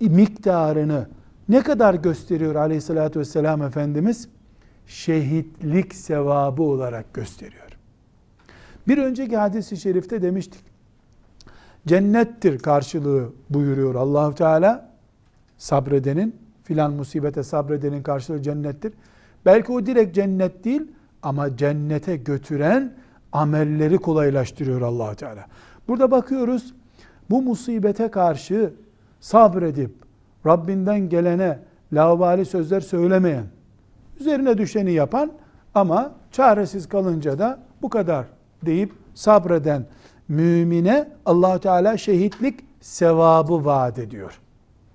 miktarını 0.00 1.08
ne 1.48 1.62
kadar 1.62 1.94
gösteriyor 1.94 2.54
aleyhissalatü 2.54 3.20
vesselam 3.20 3.62
Efendimiz? 3.62 4.28
Şehitlik 4.86 5.94
sevabı 5.94 6.62
olarak 6.62 7.14
gösteriyor. 7.14 7.69
Bir 8.90 8.98
önceki 8.98 9.36
hadis-i 9.36 9.76
şerifte 9.76 10.22
demiştik. 10.22 10.64
Cennettir 11.86 12.58
karşılığı 12.58 13.32
buyuruyor 13.50 13.94
Allahu 13.94 14.34
Teala. 14.34 14.90
Sabredenin, 15.58 16.36
filan 16.64 16.92
musibete 16.92 17.42
sabredenin 17.42 18.02
karşılığı 18.02 18.42
cennettir. 18.42 18.92
Belki 19.46 19.72
o 19.72 19.86
direkt 19.86 20.14
cennet 20.14 20.64
değil 20.64 20.82
ama 21.22 21.56
cennete 21.56 22.16
götüren 22.16 22.94
amelleri 23.32 23.98
kolaylaştırıyor 23.98 24.80
Allahu 24.80 25.16
Teala. 25.16 25.46
Burada 25.88 26.10
bakıyoruz 26.10 26.74
bu 27.30 27.42
musibete 27.42 28.08
karşı 28.08 28.72
sabredip 29.20 29.90
Rabbinden 30.46 31.08
gelene 31.08 31.58
lavabali 31.92 32.44
sözler 32.44 32.80
söylemeyen, 32.80 33.44
üzerine 34.20 34.58
düşeni 34.58 34.92
yapan 34.92 35.32
ama 35.74 36.12
çaresiz 36.32 36.88
kalınca 36.88 37.38
da 37.38 37.58
bu 37.82 37.88
kadar 37.90 38.39
deyip 38.66 38.92
sabreden 39.14 39.86
mümine 40.28 41.08
allah 41.26 41.58
Teala 41.58 41.96
şehitlik 41.96 42.60
sevabı 42.80 43.64
vaat 43.64 43.98
ediyor. 43.98 44.40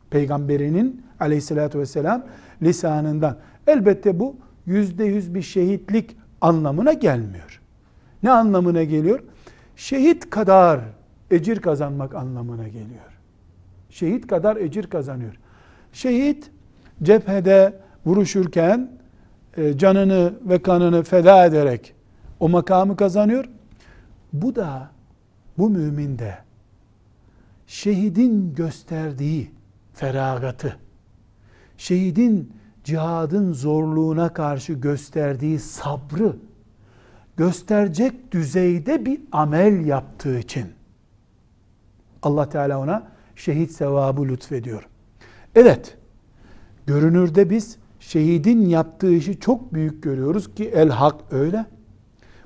Peygamberinin 0.10 1.06
aleyhissalatü 1.20 1.80
vesselam 1.80 2.26
lisanından. 2.62 3.38
Elbette 3.68 4.20
bu 4.20 4.36
yüzde 4.66 5.04
yüz 5.04 5.36
bir 5.36 5.42
şehitlik 5.42 6.18
anlamına 6.42 6.94
gelmiyor. 6.94 7.62
Ne 8.24 8.32
anlamına 8.32 8.84
geliyor? 8.84 9.20
Şehit 9.76 10.30
kadar 10.30 10.80
ecir 11.32 11.60
kazanmak 11.60 12.16
anlamına 12.16 12.68
geliyor. 12.68 13.20
Şehit 13.90 14.28
kadar 14.28 14.56
ecir 14.56 14.88
kazanıyor. 14.88 15.34
Şehit 15.94 16.52
cephede 17.04 17.74
vuruşurken 18.06 18.92
e, 19.58 19.78
canını 19.78 20.34
ve 20.42 20.62
kanını 20.62 21.04
feda 21.04 21.46
ederek 21.46 21.94
o 22.40 22.50
makamı 22.50 22.96
kazanıyor. 22.96 23.46
Bu 24.42 24.56
da 24.56 24.92
bu 25.58 25.70
mümin 25.70 26.20
de 26.20 26.38
şehidin 27.68 28.56
gösterdiği 28.56 29.52
feragatı, 29.94 30.78
şehidin 31.78 32.54
cihadın 32.84 33.54
zorluğuna 33.54 34.34
karşı 34.34 34.74
gösterdiği 34.74 35.60
sabrı 35.60 36.36
gösterecek 37.38 38.32
düzeyde 38.32 39.06
bir 39.06 39.22
amel 39.32 39.86
yaptığı 39.86 40.40
için 40.40 40.66
Allah 42.24 42.50
Teala 42.50 42.80
ona 42.80 43.08
şehit 43.36 43.72
sevabı 43.72 44.28
lütfediyor. 44.28 44.88
Evet, 45.56 45.98
görünürde 46.86 47.50
biz 47.50 47.78
şehidin 48.00 48.66
yaptığı 48.66 49.14
işi 49.14 49.40
çok 49.40 49.74
büyük 49.74 50.04
görüyoruz 50.04 50.56
ki 50.56 50.70
el 50.70 50.90
hak 50.90 51.16
öyle. 51.32 51.66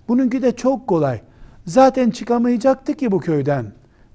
Bununki 0.08 0.42
de 0.42 0.56
çok 0.56 0.88
kolay. 0.88 1.22
Zaten 1.70 2.10
çıkamayacaktı 2.10 2.94
ki 2.94 3.12
bu 3.12 3.20
köyden. 3.20 3.66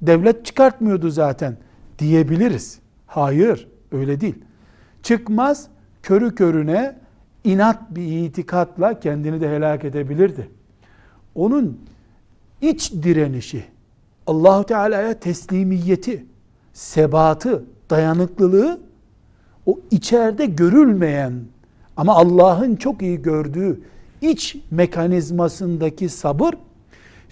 Devlet 0.02 0.46
çıkartmıyordu 0.46 1.10
zaten 1.10 1.56
diyebiliriz. 1.98 2.78
Hayır, 3.06 3.68
öyle 3.92 4.20
değil. 4.20 4.34
Çıkmaz, 5.02 5.68
körü 6.02 6.34
körüne 6.34 6.96
inat 7.44 7.90
bir 7.90 8.24
itikatla 8.24 9.00
kendini 9.00 9.40
de 9.40 9.48
helak 9.56 9.84
edebilirdi. 9.84 10.48
Onun 11.34 11.80
iç 12.60 12.92
direnişi, 12.92 13.64
Allahu 14.26 14.64
Teala'ya 14.64 15.20
teslimiyeti, 15.20 16.26
sebatı, 16.72 17.64
dayanıklılığı 17.90 18.80
o 19.66 19.80
içeride 19.90 20.46
görülmeyen 20.46 21.32
ama 21.96 22.14
Allah'ın 22.14 22.76
çok 22.76 23.02
iyi 23.02 23.22
gördüğü 23.22 23.80
iç 24.20 24.56
mekanizmasındaki 24.70 26.08
sabır 26.08 26.54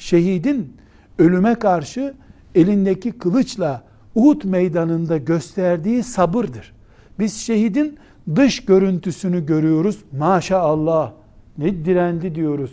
şehidin 0.03 0.77
ölüme 1.19 1.55
karşı 1.55 2.15
elindeki 2.55 3.13
kılıçla 3.13 3.83
Uhud 4.15 4.45
meydanında 4.45 5.17
gösterdiği 5.17 6.03
sabırdır. 6.03 6.73
Biz 7.19 7.37
şehidin 7.37 7.99
dış 8.37 8.65
görüntüsünü 8.65 9.47
görüyoruz. 9.47 9.99
Maşallah 10.19 11.13
ne 11.59 11.85
direndi 11.85 12.35
diyoruz. 12.35 12.73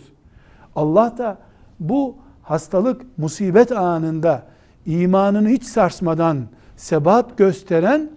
Allah 0.75 1.15
da 1.17 1.37
bu 1.79 2.15
hastalık, 2.41 3.17
musibet 3.17 3.71
anında 3.71 4.43
imanını 4.85 5.49
hiç 5.49 5.63
sarsmadan 5.63 6.37
sebat 6.75 7.37
gösteren 7.37 8.09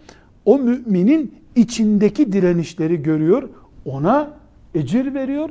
o 0.45 0.59
müminin 0.59 1.35
içindeki 1.57 2.33
direnişleri 2.33 3.03
görüyor. 3.03 3.49
Ona 3.85 4.31
ecir 4.75 5.15
veriyor. 5.15 5.51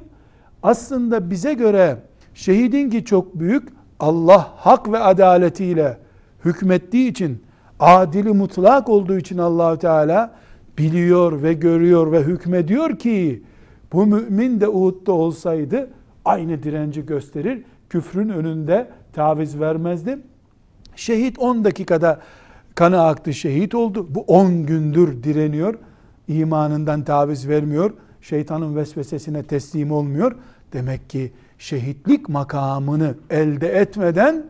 Aslında 0.64 1.30
bize 1.30 1.54
göre 1.54 1.98
şehidin 2.42 2.90
ki 2.90 3.06
çok 3.06 3.40
büyük 3.40 3.70
Allah 4.00 4.54
hak 4.56 4.92
ve 4.92 5.00
adaletiyle 5.00 5.98
hükmettiği 6.46 7.12
için, 7.12 7.44
adili 7.80 8.32
mutlak 8.32 8.90
olduğu 8.90 9.18
için 9.18 9.38
Allahü 9.38 9.80
Teala 9.80 10.36
biliyor 10.78 11.44
ve 11.44 11.54
görüyor 11.54 12.12
ve 12.12 12.24
hükmediyor 12.24 13.00
ki 13.00 13.44
bu 13.94 14.06
mümin 14.06 14.62
de 14.62 14.68
Uhud'da 14.68 15.12
olsaydı 15.12 15.90
aynı 16.26 16.64
direnci 16.64 17.06
gösterir. 17.06 17.64
Küfrün 17.90 18.30
önünde 18.30 18.88
taviz 19.14 19.60
vermezdi. 19.60 20.20
Şehit 20.96 21.40
10 21.40 21.64
dakikada 21.64 22.20
kanı 22.76 23.02
aktı 23.02 23.34
şehit 23.34 23.76
oldu. 23.76 24.08
Bu 24.10 24.22
10 24.22 24.66
gündür 24.66 25.24
direniyor. 25.24 25.76
imanından 26.28 27.04
taviz 27.04 27.50
vermiyor. 27.50 27.94
Şeytanın 28.22 28.76
vesvesesine 28.76 29.44
teslim 29.44 29.92
olmuyor. 29.92 30.36
Demek 30.74 31.10
ki 31.10 31.32
şehitlik 31.62 32.30
makamını 32.30 33.16
elde 33.30 33.68
etmeden 33.80 34.46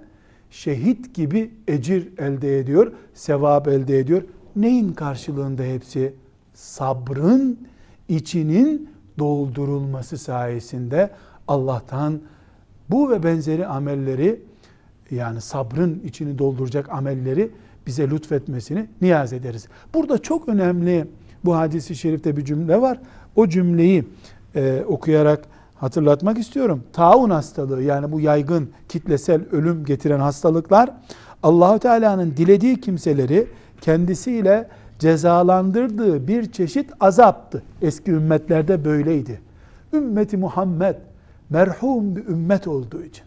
şehit 0.49 1.15
gibi 1.15 1.51
ecir 1.67 2.09
elde 2.17 2.59
ediyor, 2.59 2.91
sevap 3.13 3.67
elde 3.67 3.99
ediyor. 3.99 4.23
Neyin 4.55 4.93
karşılığında 4.93 5.63
hepsi? 5.63 6.13
Sabrın 6.53 7.67
içinin 8.09 8.89
doldurulması 9.19 10.17
sayesinde 10.17 11.09
Allah'tan 11.47 12.21
bu 12.89 13.09
ve 13.09 13.23
benzeri 13.23 13.67
amelleri 13.67 14.41
yani 15.11 15.41
sabrın 15.41 16.01
içini 16.05 16.39
dolduracak 16.39 16.89
amelleri 16.89 17.51
bize 17.87 18.09
lütfetmesini 18.09 18.87
niyaz 19.01 19.33
ederiz. 19.33 19.67
Burada 19.93 20.17
çok 20.17 20.49
önemli 20.49 21.07
bu 21.45 21.55
hadisi 21.55 21.95
şerifte 21.95 22.37
bir 22.37 22.45
cümle 22.45 22.81
var. 22.81 22.99
O 23.35 23.47
cümleyi 23.47 24.05
e, 24.55 24.83
okuyarak 24.87 25.50
hatırlatmak 25.81 26.37
istiyorum. 26.37 26.83
Taun 26.93 27.29
hastalığı 27.29 27.83
yani 27.83 28.11
bu 28.11 28.19
yaygın 28.19 28.69
kitlesel 28.89 29.41
ölüm 29.51 29.85
getiren 29.85 30.19
hastalıklar 30.19 30.89
Allahu 31.43 31.79
Teala'nın 31.79 32.37
dilediği 32.37 32.81
kimseleri 32.81 33.47
kendisiyle 33.81 34.67
cezalandırdığı 34.99 36.27
bir 36.27 36.51
çeşit 36.51 36.91
azaptı. 36.99 37.63
Eski 37.81 38.11
ümmetlerde 38.11 38.85
böyleydi. 38.85 39.41
Ümmeti 39.93 40.37
Muhammed 40.37 40.95
merhum 41.49 42.15
bir 42.15 42.27
ümmet 42.27 42.67
olduğu 42.67 43.03
için 43.03 43.23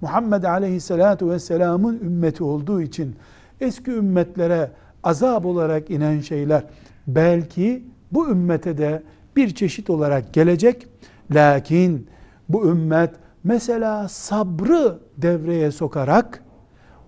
Muhammed 0.00 0.42
Aleyhisselatu 0.42 1.30
Vesselam'ın 1.30 2.00
ümmeti 2.00 2.44
olduğu 2.44 2.82
için 2.82 3.16
eski 3.60 3.90
ümmetlere 3.90 4.70
azap 5.04 5.46
olarak 5.46 5.90
inen 5.90 6.20
şeyler 6.20 6.62
belki 7.06 7.84
bu 8.12 8.28
ümmete 8.28 8.78
de 8.78 9.02
bir 9.36 9.54
çeşit 9.54 9.90
olarak 9.90 10.32
gelecek. 10.32 10.86
Lakin 11.30 12.08
bu 12.48 12.68
ümmet 12.68 13.10
mesela 13.44 14.08
sabrı 14.08 14.98
devreye 15.16 15.70
sokarak 15.70 16.44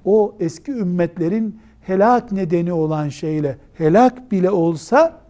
o 0.04 0.36
eski 0.40 0.72
ümmetlerin 0.72 1.60
helak 1.80 2.32
nedeni 2.32 2.72
olan 2.72 3.08
şeyle 3.08 3.58
helak 3.74 4.32
bile 4.32 4.50
olsa 4.50 5.20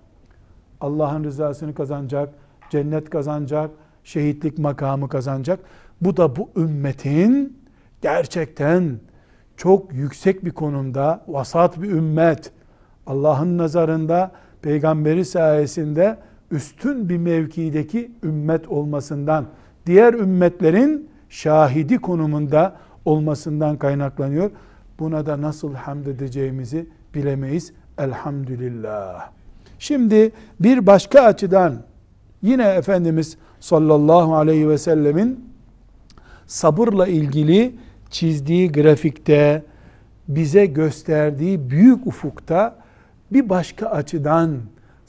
Allah'ın 0.81 1.25
rızasını 1.25 1.75
kazanacak, 1.75 2.35
cennet 2.71 3.11
kazanacak, 3.11 3.71
şehitlik 4.05 4.59
makamı 4.59 5.09
kazanacak. 5.09 5.61
Bu 6.01 6.17
da 6.17 6.37
bu 6.37 6.51
ümmetin 6.57 7.59
gerçekten 8.03 9.01
çok 9.57 9.93
yüksek 9.93 10.45
bir 10.45 10.51
konumda 10.51 11.25
vasat 11.29 11.83
bir 11.83 11.91
ümmet. 11.91 12.53
Allah'ın 13.07 13.59
nazarında 13.59 14.33
peygamberi 14.63 15.25
sayesinde 15.25 16.19
üstün 16.51 17.09
bir 17.09 17.17
mevkideki 17.17 18.11
ümmet 18.23 18.69
olmasından, 18.69 19.47
diğer 19.87 20.15
ümmetlerin 20.15 21.09
şahidi 21.29 21.99
konumunda 21.99 22.77
olmasından 23.05 23.77
kaynaklanıyor. 23.77 24.51
Buna 24.99 25.27
da 25.27 25.41
nasıl 25.41 25.75
hamd 25.75 26.07
edeceğimizi 26.07 26.87
bilemeyiz. 27.15 27.73
Elhamdülillah. 27.99 29.31
Şimdi 29.79 30.33
bir 30.61 30.87
başka 30.87 31.21
açıdan 31.21 31.75
yine 32.43 32.65
Efendimiz 32.69 33.37
sallallahu 33.61 34.37
aleyhi 34.37 34.69
ve 34.69 34.79
sellemin 34.79 35.51
sabırla 36.47 37.07
ilgili 37.07 37.75
çizdiği 38.11 38.73
grafikte 38.73 39.63
bize 40.29 40.67
gösterdiği 40.67 41.71
büyük 41.71 42.07
ufukta 42.07 42.77
bir 43.33 43.49
başka 43.49 43.87
açıdan 43.87 44.59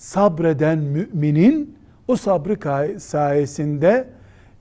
sabreden 0.02 0.78
müminin 0.78 1.78
o 2.08 2.16
sabrı 2.16 3.00
sayesinde 3.00 4.10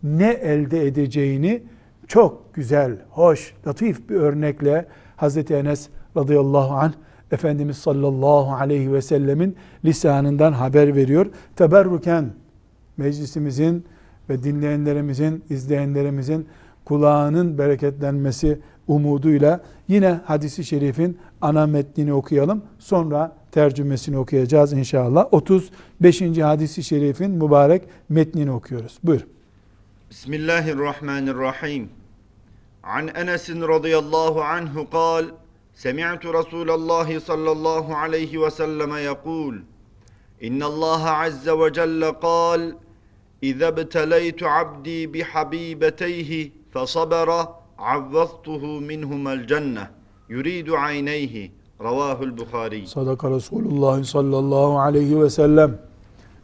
ne 0.02 0.30
elde 0.30 0.86
edeceğini 0.86 1.62
çok 2.08 2.54
güzel, 2.54 2.96
hoş, 3.10 3.54
latif 3.66 4.08
bir 4.08 4.14
örnekle 4.14 4.86
Hazreti 5.16 5.54
Enes 5.54 5.88
radıyallahu 6.16 6.74
anh 6.74 6.92
Efendimiz 7.32 7.76
sallallahu 7.76 8.54
aleyhi 8.54 8.92
ve 8.92 9.02
sellemin 9.02 9.56
lisanından 9.84 10.52
haber 10.52 10.96
veriyor. 10.96 11.26
Teberruken 11.56 12.30
meclisimizin 12.96 13.84
ve 14.28 14.42
dinleyenlerimizin, 14.42 15.44
izleyenlerimizin 15.50 16.46
kulağının 16.84 17.58
bereketlenmesi 17.58 18.60
umuduyla 18.88 19.60
yine 19.88 20.20
hadisi 20.24 20.64
şerifin 20.64 21.18
ana 21.41 21.67
metnini 21.67 22.13
okuyalım. 22.13 22.63
Sonra 22.79 23.35
tercümesini 23.51 24.17
okuyacağız 24.17 24.73
inşallah. 24.73 25.25
35. 25.31 26.21
hadisi 26.21 26.83
şerifin 26.83 27.31
mübarek 27.31 27.83
metnini 28.09 28.51
okuyoruz. 28.51 28.99
Buyur. 29.03 29.21
Bismillahirrahmanirrahim. 30.09 31.89
An 32.83 33.07
Enes 33.07 33.49
radıyallahu 33.49 34.43
anhu 34.43 34.89
kal 34.89 35.25
سمعت 35.75 36.25
رسول 36.25 36.69
الله 36.71 37.19
صلى 37.19 37.51
الله 37.51 37.95
عليه 37.95 38.37
وسلم 38.37 38.91
يقول 38.95 39.63
إن 40.43 40.63
الله 40.63 41.03
عز 41.09 41.49
وجل 41.49 42.11
قال 42.11 42.77
إذا 43.43 43.67
ابتليت 43.67 44.43
عبدي 44.43 45.07
بحبيبتيه 45.07 46.51
فصبر 46.73 47.29
عوضته 47.79 48.63
منهما 48.79 49.33
الجنة 49.33 49.91
yuridu 50.30 50.76
ayneyhi 50.76 51.52
Ravahul 51.82 52.38
Bukhari. 52.38 52.86
Sadaka 52.86 53.30
Resulullah 53.30 54.04
sallallahu 54.04 54.80
aleyhi 54.80 55.20
ve 55.20 55.30
sellem. 55.30 55.78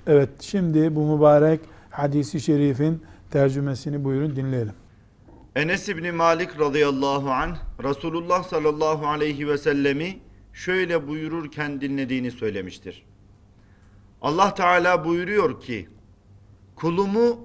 Evet 0.07 0.29
şimdi 0.41 0.97
bu 0.97 1.17
mübarek 1.17 1.61
hadisi 1.91 2.41
şerifin 2.41 3.03
tercümesini 3.31 4.05
buyurun 4.05 4.37
dinleyelim. 4.37 4.73
Enes 5.57 5.89
İbni 5.89 6.13
Malik 6.13 6.61
radıyallahu 6.61 7.31
an 7.31 7.57
Resulullah 7.85 8.43
sallallahu 8.43 9.07
aleyhi 9.07 9.49
ve 9.49 9.59
sellemi 9.59 10.19
şöyle 10.53 11.09
buyururken 11.09 11.81
dinlediğini 11.81 12.31
söylemiştir. 12.31 13.03
Allah 14.23 14.55
Teala 14.55 15.05
buyuruyor 15.05 15.61
ki 15.61 15.89
kulumu 16.77 17.39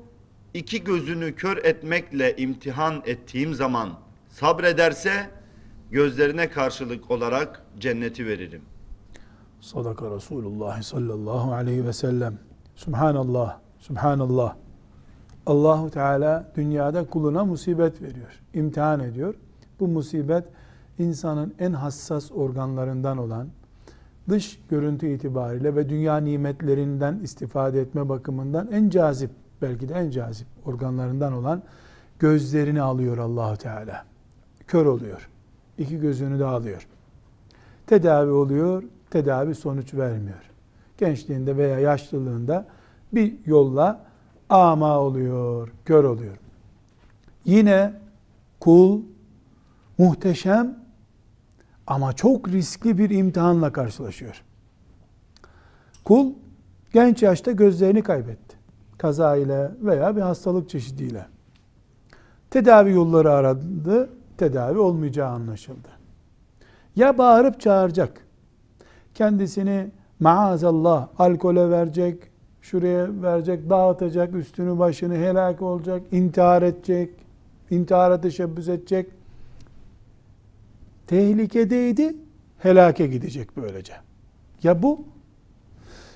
iki 0.53 0.83
gözünü 0.83 1.35
kör 1.35 1.57
etmekle 1.57 2.35
imtihan 2.37 3.03
ettiğim 3.05 3.53
zaman 3.53 3.89
sabrederse 4.29 5.40
gözlerine 5.91 6.49
karşılık 6.49 7.11
olarak 7.11 7.63
cenneti 7.79 8.25
veririm. 8.25 8.61
Sadaka 9.61 10.15
Resulullah 10.15 10.81
sallallahu 10.81 11.53
aleyhi 11.53 11.85
ve 11.85 11.93
sellem. 11.93 12.39
Subhanallah, 12.75 13.59
Subhanallah. 13.79 14.55
Allahu 15.45 15.89
Teala 15.89 16.51
dünyada 16.55 17.05
kuluna 17.05 17.45
musibet 17.45 18.01
veriyor, 18.01 18.41
imtihan 18.53 18.99
ediyor. 18.99 19.35
Bu 19.79 19.87
musibet 19.87 20.43
insanın 20.99 21.53
en 21.59 21.73
hassas 21.73 22.31
organlarından 22.31 23.17
olan 23.17 23.47
dış 24.29 24.59
görüntü 24.69 25.07
itibariyle 25.07 25.75
ve 25.75 25.89
dünya 25.89 26.17
nimetlerinden 26.17 27.19
istifade 27.23 27.81
etme 27.81 28.09
bakımından 28.09 28.71
en 28.71 28.89
cazip 28.89 29.31
belki 29.61 29.89
de 29.89 29.93
en 29.93 30.09
cazip 30.09 30.47
organlarından 30.65 31.33
olan 31.33 31.63
gözlerini 32.19 32.81
alıyor 32.81 33.17
Allahu 33.17 33.57
Teala. 33.57 34.05
Kör 34.67 34.85
oluyor. 34.85 35.29
İki 35.77 35.99
gözünü 35.99 36.39
de 36.39 36.45
alıyor. 36.45 36.87
Tedavi 37.87 38.31
oluyor, 38.31 38.83
tedavi 39.09 39.55
sonuç 39.55 39.93
vermiyor. 39.93 40.51
Gençliğinde 40.97 41.57
veya 41.57 41.79
yaşlılığında 41.79 42.65
bir 43.13 43.33
yolla 43.45 44.05
ama 44.49 44.99
oluyor, 44.99 45.71
kör 45.85 46.03
oluyor. 46.03 46.37
Yine 47.45 47.93
kul 48.59 49.01
muhteşem 49.97 50.79
ama 51.87 52.13
çok 52.13 52.47
riskli 52.47 52.97
bir 52.97 53.09
imtihanla 53.09 53.71
karşılaşıyor. 53.71 54.43
Kul 56.03 56.33
genç 56.93 57.23
yaşta 57.23 57.51
gözlerini 57.51 58.03
kaybetti. 58.03 58.55
Kaza 58.97 59.35
ile 59.35 59.71
veya 59.81 60.15
bir 60.15 60.21
hastalık 60.21 60.69
çeşidiyle. 60.69 61.25
Tedavi 62.49 62.91
yolları 62.91 63.31
aradı, 63.31 64.09
tedavi 64.41 64.79
olmayacağı 64.79 65.29
anlaşıldı. 65.29 65.87
Ya 66.95 67.17
bağırıp 67.17 67.59
çağıracak, 67.59 68.27
kendisini 69.13 69.91
maazallah 70.19 71.07
alkole 71.19 71.69
verecek, 71.69 72.23
şuraya 72.61 73.21
verecek, 73.21 73.69
dağıtacak, 73.69 74.35
üstünü 74.35 74.79
başını 74.79 75.15
helak 75.15 75.61
olacak, 75.61 76.01
intihar 76.11 76.61
edecek, 76.61 77.09
intihara 77.69 78.21
teşebbüs 78.21 78.67
edecek. 78.67 79.11
tehlikedeydi, 81.07 82.15
helake 82.57 83.07
gidecek 83.07 83.57
böylece. 83.57 83.93
Ya 84.63 84.83
bu 84.83 85.05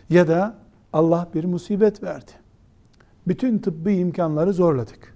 ya 0.10 0.28
da 0.28 0.56
Allah 0.94 1.30
bir 1.34 1.44
musibet 1.44 2.04
verdi. 2.04 2.32
Bütün 3.28 3.58
tıbbi 3.58 3.96
imkanları 3.96 4.54
zorladık. 4.54 5.16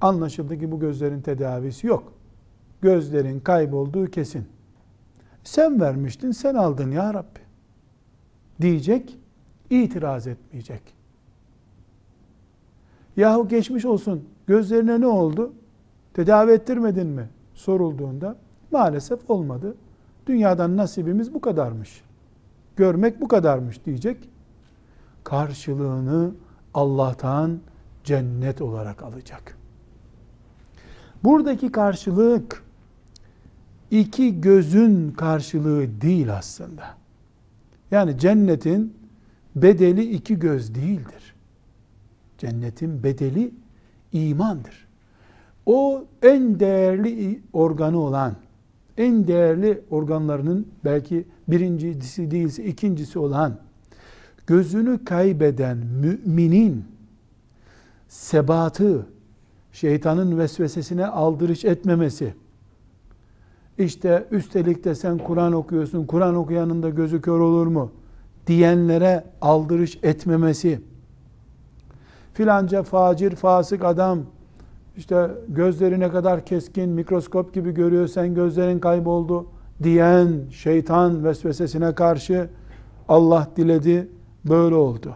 Anlaşıldı 0.00 0.58
ki 0.58 0.72
bu 0.72 0.80
gözlerin 0.80 1.20
tedavisi 1.20 1.86
yok. 1.86 2.19
Gözlerin 2.82 3.40
kaybolduğu 3.40 4.06
kesin. 4.06 4.46
Sen 5.44 5.80
vermiştin, 5.80 6.30
sen 6.30 6.54
aldın 6.54 6.90
ya 6.90 7.14
Rabbi. 7.14 7.40
Diyecek, 8.60 9.18
itiraz 9.70 10.26
etmeyecek. 10.26 10.82
Yahu 13.16 13.48
geçmiş 13.48 13.84
olsun, 13.84 14.24
gözlerine 14.46 15.00
ne 15.00 15.06
oldu? 15.06 15.52
Tedavi 16.14 16.52
ettirmedin 16.52 17.06
mi? 17.06 17.28
Sorulduğunda 17.54 18.36
maalesef 18.70 19.30
olmadı. 19.30 19.74
Dünyadan 20.26 20.76
nasibimiz 20.76 21.34
bu 21.34 21.40
kadarmış. 21.40 22.02
Görmek 22.76 23.20
bu 23.20 23.28
kadarmış 23.28 23.84
diyecek. 23.86 24.28
Karşılığını 25.24 26.30
Allah'tan 26.74 27.60
cennet 28.04 28.62
olarak 28.62 29.02
alacak. 29.02 29.58
Buradaki 31.24 31.72
karşılık 31.72 32.64
iki 33.90 34.40
gözün 34.40 35.10
karşılığı 35.10 36.00
değil 36.00 36.36
aslında. 36.36 36.94
Yani 37.90 38.18
cennetin 38.18 38.94
bedeli 39.56 40.10
iki 40.10 40.38
göz 40.38 40.74
değildir. 40.74 41.34
Cennetin 42.38 43.02
bedeli 43.02 43.50
imandır. 44.12 44.86
O 45.66 46.04
en 46.22 46.60
değerli 46.60 47.40
organı 47.52 47.98
olan, 47.98 48.36
en 48.98 49.26
değerli 49.26 49.80
organlarının 49.90 50.66
belki 50.84 51.24
birincisi 51.48 52.30
değilse 52.30 52.64
ikincisi 52.64 53.18
olan 53.18 53.58
gözünü 54.46 55.04
kaybeden 55.04 55.76
müminin 55.76 56.84
sebatı, 58.08 59.06
şeytanın 59.72 60.38
vesvesesine 60.38 61.06
aldırış 61.06 61.64
etmemesi, 61.64 62.34
işte 63.84 64.26
üstelik 64.30 64.84
de 64.84 64.94
sen 64.94 65.18
Kur'an 65.18 65.52
okuyorsun, 65.52 66.06
Kur'an 66.06 66.34
okuyanın 66.34 66.82
da 66.82 66.88
gözü 66.88 67.20
kör 67.20 67.40
olur 67.40 67.66
mu? 67.66 67.90
diyenlere 68.46 69.24
aldırış 69.40 69.98
etmemesi, 70.02 70.80
filanca 72.34 72.82
facir, 72.82 73.34
fasık 73.34 73.84
adam, 73.84 74.18
işte 74.96 75.30
gözleri 75.48 76.00
ne 76.00 76.08
kadar 76.10 76.44
keskin, 76.44 76.90
mikroskop 76.90 77.54
gibi 77.54 77.74
görüyor, 77.74 78.06
sen 78.06 78.34
gözlerin 78.34 78.78
kayboldu 78.78 79.46
diyen 79.82 80.28
şeytan 80.50 81.24
vesvesesine 81.24 81.94
karşı 81.94 82.48
Allah 83.08 83.48
diledi, 83.56 84.08
böyle 84.44 84.74
oldu. 84.74 85.14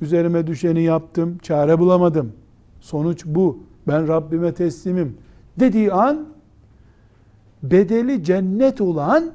Üzerime 0.00 0.46
düşeni 0.46 0.82
yaptım, 0.82 1.38
çare 1.38 1.78
bulamadım. 1.78 2.32
Sonuç 2.80 3.26
bu. 3.26 3.58
Ben 3.88 4.08
Rabbime 4.08 4.54
teslimim. 4.54 5.16
Dediği 5.60 5.92
an 5.92 6.26
bedeli 7.62 8.24
cennet 8.24 8.80
olan 8.80 9.32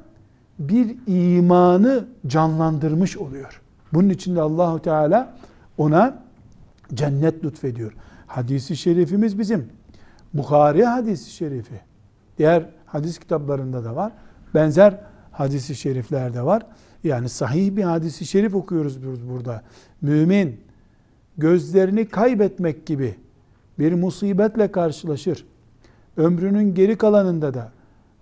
bir 0.58 0.96
imanı 1.06 2.04
canlandırmış 2.26 3.16
oluyor. 3.16 3.60
Bunun 3.92 4.08
için 4.08 4.36
de 4.36 4.40
Allahu 4.40 4.82
Teala 4.82 5.34
ona 5.78 6.22
cennet 6.94 7.44
lütfediyor. 7.44 7.92
Hadisi 8.26 8.76
şerifimiz 8.76 9.38
bizim. 9.38 9.68
Bukhari 10.34 10.84
hadisi 10.84 11.30
şerifi. 11.30 11.80
Diğer 12.38 12.66
hadis 12.86 13.18
kitaplarında 13.18 13.84
da 13.84 13.96
var. 13.96 14.12
Benzer 14.54 15.00
hadisi 15.32 15.74
şeriflerde 15.74 16.42
var. 16.42 16.66
Yani 17.04 17.28
sahih 17.28 17.76
bir 17.76 17.82
hadisi 17.82 18.26
şerif 18.26 18.54
okuyoruz 18.54 18.98
burada. 19.28 19.62
Mümin 20.02 20.60
gözlerini 21.38 22.08
kaybetmek 22.08 22.86
gibi 22.86 23.14
bir 23.78 23.92
musibetle 23.92 24.72
karşılaşır. 24.72 25.46
Ömrünün 26.16 26.74
geri 26.74 26.98
kalanında 26.98 27.54
da 27.54 27.72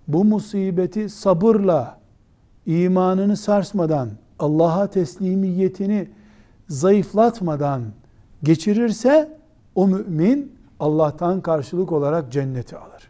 bu 0.07 0.25
musibeti 0.25 1.09
sabırla, 1.09 1.99
imanını 2.65 3.37
sarsmadan, 3.37 4.09
Allah'a 4.39 4.87
teslimiyetini 4.87 6.09
zayıflatmadan 6.67 7.81
geçirirse 8.43 9.37
o 9.75 9.87
mümin 9.87 10.55
Allah'tan 10.79 11.41
karşılık 11.41 11.91
olarak 11.91 12.31
cenneti 12.31 12.77
alır. 12.77 13.09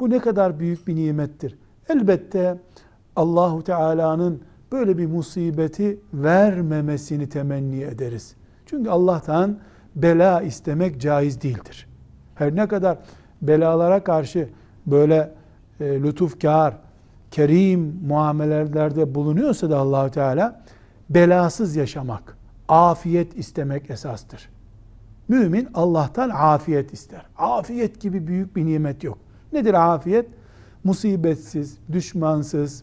Bu 0.00 0.10
ne 0.10 0.18
kadar 0.18 0.60
büyük 0.60 0.86
bir 0.86 0.96
nimettir. 0.96 1.58
Elbette 1.88 2.58
Allahu 3.16 3.64
Teala'nın 3.64 4.42
böyle 4.72 4.98
bir 4.98 5.06
musibeti 5.06 6.00
vermemesini 6.14 7.28
temenni 7.28 7.82
ederiz. 7.82 8.34
Çünkü 8.66 8.90
Allah'tan 8.90 9.58
bela 9.96 10.42
istemek 10.42 11.00
caiz 11.00 11.42
değildir. 11.42 11.88
Her 12.34 12.56
ne 12.56 12.68
kadar 12.68 12.98
belalara 13.42 14.04
karşı 14.04 14.48
böyle 14.86 15.37
e, 15.80 16.02
lütufkar, 16.02 16.76
kerim 17.30 18.00
muamelelerde 18.06 19.14
bulunuyorsa 19.14 19.70
da 19.70 19.78
Allahü 19.78 20.10
Teala 20.10 20.60
belasız 21.10 21.76
yaşamak, 21.76 22.36
afiyet 22.68 23.38
istemek 23.38 23.90
esastır. 23.90 24.48
Mümin 25.28 25.68
Allah'tan 25.74 26.30
afiyet 26.30 26.92
ister. 26.92 27.22
Afiyet 27.38 28.00
gibi 28.00 28.26
büyük 28.26 28.56
bir 28.56 28.66
nimet 28.66 29.04
yok. 29.04 29.18
Nedir 29.52 29.94
afiyet? 29.94 30.26
Musibetsiz, 30.84 31.78
düşmansız, 31.92 32.82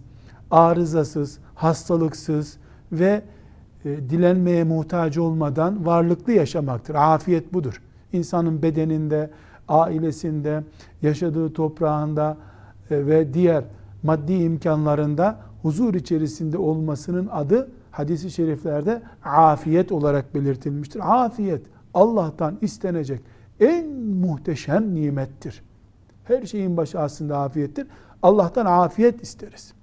arızasız, 0.51 1.39
hastalıksız 1.55 2.58
ve 2.91 3.21
e, 3.86 3.89
dilenmeye 4.10 4.63
muhtaç 4.63 5.17
olmadan 5.17 5.86
varlıklı 5.86 6.34
yaşamaktır. 6.34 6.95
Afiyet 6.95 7.53
budur. 7.53 7.81
İnsanın 8.13 8.62
bedeninde, 8.62 9.29
ailesinde, 9.67 10.63
yaşadığı 11.01 11.53
toprağında 11.53 12.38
ve 12.91 13.33
diğer 13.33 13.63
maddi 14.03 14.33
imkanlarında 14.33 15.39
huzur 15.61 15.93
içerisinde 15.93 16.57
olmasının 16.57 17.27
adı 17.31 17.69
hadisi 17.91 18.31
şeriflerde 18.31 19.01
afiyet 19.23 19.91
olarak 19.91 20.35
belirtilmiştir. 20.35 21.25
Afiyet 21.25 21.61
Allah'tan 21.93 22.57
istenecek 22.61 23.21
en 23.59 23.89
muhteşem 23.95 24.95
nimettir. 24.95 25.63
Her 26.23 26.45
şeyin 26.45 26.77
başı 26.77 26.99
aslında 26.99 27.37
afiyettir. 27.37 27.87
Allah'tan 28.23 28.65
afiyet 28.65 29.23
isteriz. 29.23 29.73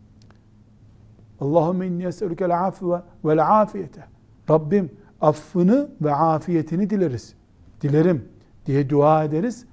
Allahümme 1.40 1.86
inni 1.86 2.04
es'elukel 2.04 2.66
afve 2.66 3.02
vel 3.24 3.62
afiyete. 3.62 4.04
Rabbim 4.50 4.90
affını 5.20 5.90
ve 6.00 6.14
afiyetini 6.14 6.90
dileriz. 6.90 7.34
Dilerim 7.80 8.28
diye 8.66 8.90
dua 8.90 9.24
ederiz. 9.24 9.66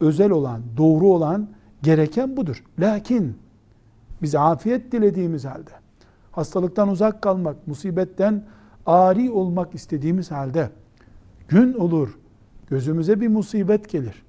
Özel 0.00 0.30
olan, 0.30 0.62
doğru 0.76 1.06
olan, 1.06 1.48
gereken 1.84 2.36
budur. 2.36 2.64
Lakin 2.78 3.36
biz 4.22 4.34
afiyet 4.34 4.92
dilediğimiz 4.92 5.44
halde, 5.44 5.70
hastalıktan 6.32 6.88
uzak 6.88 7.22
kalmak, 7.22 7.66
musibetten 7.66 8.44
ari 8.86 9.30
olmak 9.30 9.74
istediğimiz 9.74 10.30
halde, 10.30 10.70
gün 11.48 11.74
olur, 11.74 12.18
gözümüze 12.70 13.20
bir 13.20 13.28
musibet 13.28 13.88
gelir. 13.88 14.22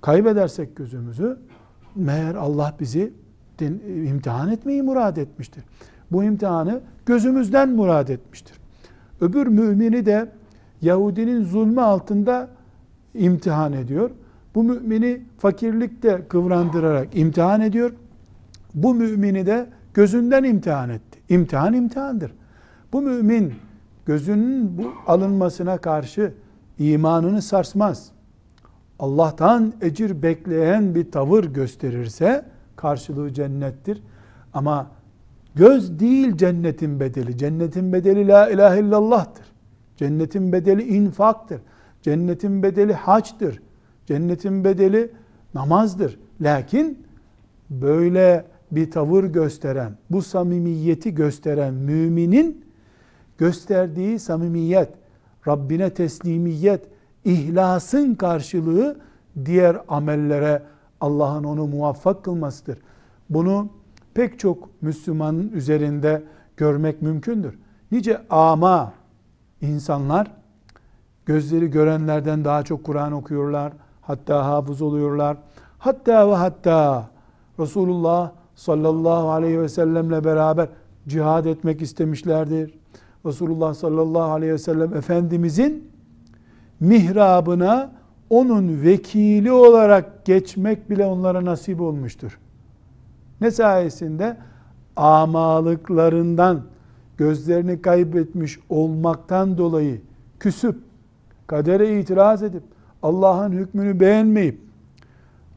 Kaybedersek 0.00 0.76
gözümüzü, 0.76 1.38
meğer 1.94 2.34
Allah 2.34 2.74
bizi 2.80 3.12
imtihan 4.04 4.52
etmeyi 4.52 4.82
murad 4.82 5.16
etmiştir. 5.16 5.64
Bu 6.12 6.24
imtihanı 6.24 6.80
gözümüzden 7.06 7.68
murad 7.68 8.08
etmiştir. 8.08 8.56
Öbür 9.20 9.46
mümini 9.46 10.06
de 10.06 10.32
Yahudinin 10.82 11.44
zulmü 11.44 11.80
altında 11.80 12.48
imtihan 13.14 13.72
ediyor. 13.72 14.10
Bu 14.54 14.62
mümini 14.62 15.20
fakirlikte 15.38 16.22
kıvrandırarak 16.28 17.08
imtihan 17.14 17.60
ediyor. 17.60 17.92
Bu 18.74 18.94
mümini 18.94 19.46
de 19.46 19.66
gözünden 19.94 20.44
imtihan 20.44 20.90
etti. 20.90 21.18
İmtihan 21.28 21.74
imtihandır. 21.74 22.32
Bu 22.92 23.02
mümin 23.02 23.54
gözünün 24.06 24.78
bu 24.78 24.92
alınmasına 25.06 25.78
karşı 25.78 26.32
imanını 26.78 27.42
sarsmaz. 27.42 28.10
Allah'tan 28.98 29.72
ecir 29.80 30.22
bekleyen 30.22 30.94
bir 30.94 31.10
tavır 31.10 31.44
gösterirse 31.44 32.44
karşılığı 32.76 33.32
cennettir. 33.32 34.02
Ama 34.54 34.86
göz 35.54 35.98
değil 36.00 36.36
cennetin 36.36 37.00
bedeli. 37.00 37.38
Cennetin 37.38 37.92
bedeli 37.92 38.28
la 38.28 38.50
ilahe 38.50 38.80
illallah'tır. 38.80 39.46
Cennetin 39.96 40.52
bedeli 40.52 40.82
infaktır. 40.82 41.60
Cennetin 42.02 42.62
bedeli 42.62 42.92
haçtır. 42.92 43.60
Cennetin 44.10 44.64
bedeli 44.64 45.10
namazdır. 45.54 46.18
Lakin 46.40 47.06
böyle 47.70 48.44
bir 48.70 48.90
tavır 48.90 49.24
gösteren, 49.24 49.92
bu 50.10 50.22
samimiyeti 50.22 51.14
gösteren 51.14 51.74
müminin 51.74 52.64
gösterdiği 53.38 54.18
samimiyet, 54.18 54.88
Rabbine 55.48 55.90
teslimiyet, 55.94 56.86
ihlasın 57.24 58.14
karşılığı 58.14 59.00
diğer 59.44 59.76
amellere 59.88 60.62
Allah'ın 61.00 61.44
onu 61.44 61.66
muvaffak 61.66 62.24
kılmasıdır. 62.24 62.78
Bunu 63.28 63.68
pek 64.14 64.38
çok 64.38 64.82
Müslümanın 64.82 65.52
üzerinde 65.52 66.22
görmek 66.56 67.02
mümkündür. 67.02 67.58
Nice 67.92 68.20
ama 68.30 68.92
insanlar 69.60 70.30
gözleri 71.26 71.70
görenlerden 71.70 72.44
daha 72.44 72.62
çok 72.62 72.84
Kur'an 72.84 73.12
okuyorlar. 73.12 73.72
Hatta 74.10 74.46
hafız 74.46 74.82
oluyorlar. 74.82 75.36
Hatta 75.78 76.30
ve 76.30 76.34
hatta 76.34 77.08
Resulullah 77.58 78.30
sallallahu 78.54 79.30
aleyhi 79.30 79.60
ve 79.60 79.68
sellemle 79.68 80.24
beraber 80.24 80.68
cihad 81.08 81.44
etmek 81.44 81.82
istemişlerdir. 81.82 82.78
Resulullah 83.26 83.74
sallallahu 83.74 84.30
aleyhi 84.32 84.52
ve 84.52 84.58
sellem 84.58 84.94
Efendimizin 84.94 85.90
mihrabına 86.80 87.92
onun 88.30 88.82
vekili 88.82 89.52
olarak 89.52 90.24
geçmek 90.24 90.90
bile 90.90 91.06
onlara 91.06 91.44
nasip 91.44 91.80
olmuştur. 91.80 92.38
Ne 93.40 93.50
sayesinde? 93.50 94.36
Amalıklarından, 94.96 96.62
gözlerini 97.16 97.82
kaybetmiş 97.82 98.58
olmaktan 98.68 99.58
dolayı 99.58 100.00
küsüp, 100.40 100.76
kadere 101.46 102.00
itiraz 102.00 102.42
edip, 102.42 102.62
Allah'ın 103.02 103.52
hükmünü 103.52 104.00
beğenmeyip, 104.00 104.60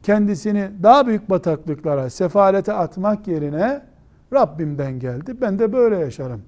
kendisini 0.02 0.70
daha 0.82 1.06
büyük 1.06 1.30
bataklıklara, 1.30 2.10
sefalete 2.10 2.72
atmak 2.72 3.28
yerine 3.28 3.82
Rabbimden 4.32 4.98
geldi, 4.98 5.36
ben 5.40 5.58
de 5.58 5.72
böyle 5.72 5.96
yaşarım. 5.96 6.42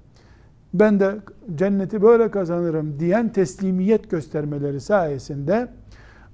Ben 0.73 0.99
de 0.99 1.15
cenneti 1.55 2.01
böyle 2.01 2.31
kazanırım 2.31 2.99
diyen 2.99 3.29
teslimiyet 3.29 4.09
göstermeleri 4.09 4.81
sayesinde 4.81 5.67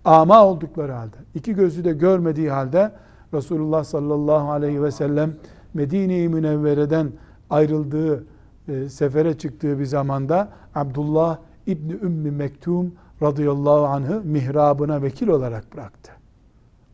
ama 0.05 0.45
oldukları 0.45 0.91
halde, 0.91 1.15
iki 1.35 1.55
gözü 1.55 1.85
de 1.85 1.91
görmediği 1.93 2.49
halde 2.49 2.91
Resulullah 3.33 3.83
sallallahu 3.83 4.51
aleyhi 4.51 4.83
ve 4.83 4.91
sellem 4.91 5.33
Medine-i 5.73 6.29
Münevvere'den 6.29 7.11
ayrıldığı, 7.49 8.23
e, 8.67 8.89
sefere 8.89 9.37
çıktığı 9.37 9.79
bir 9.79 9.85
zamanda 9.85 10.49
Abdullah 10.75 11.37
İbni 11.67 11.93
Ümmi 11.93 12.31
Mektum 12.31 12.93
radıyallahu 13.23 13.85
anh'ı 13.85 14.21
mihrabına 14.23 15.01
vekil 15.01 15.27
olarak 15.27 15.73
bıraktı. 15.73 16.11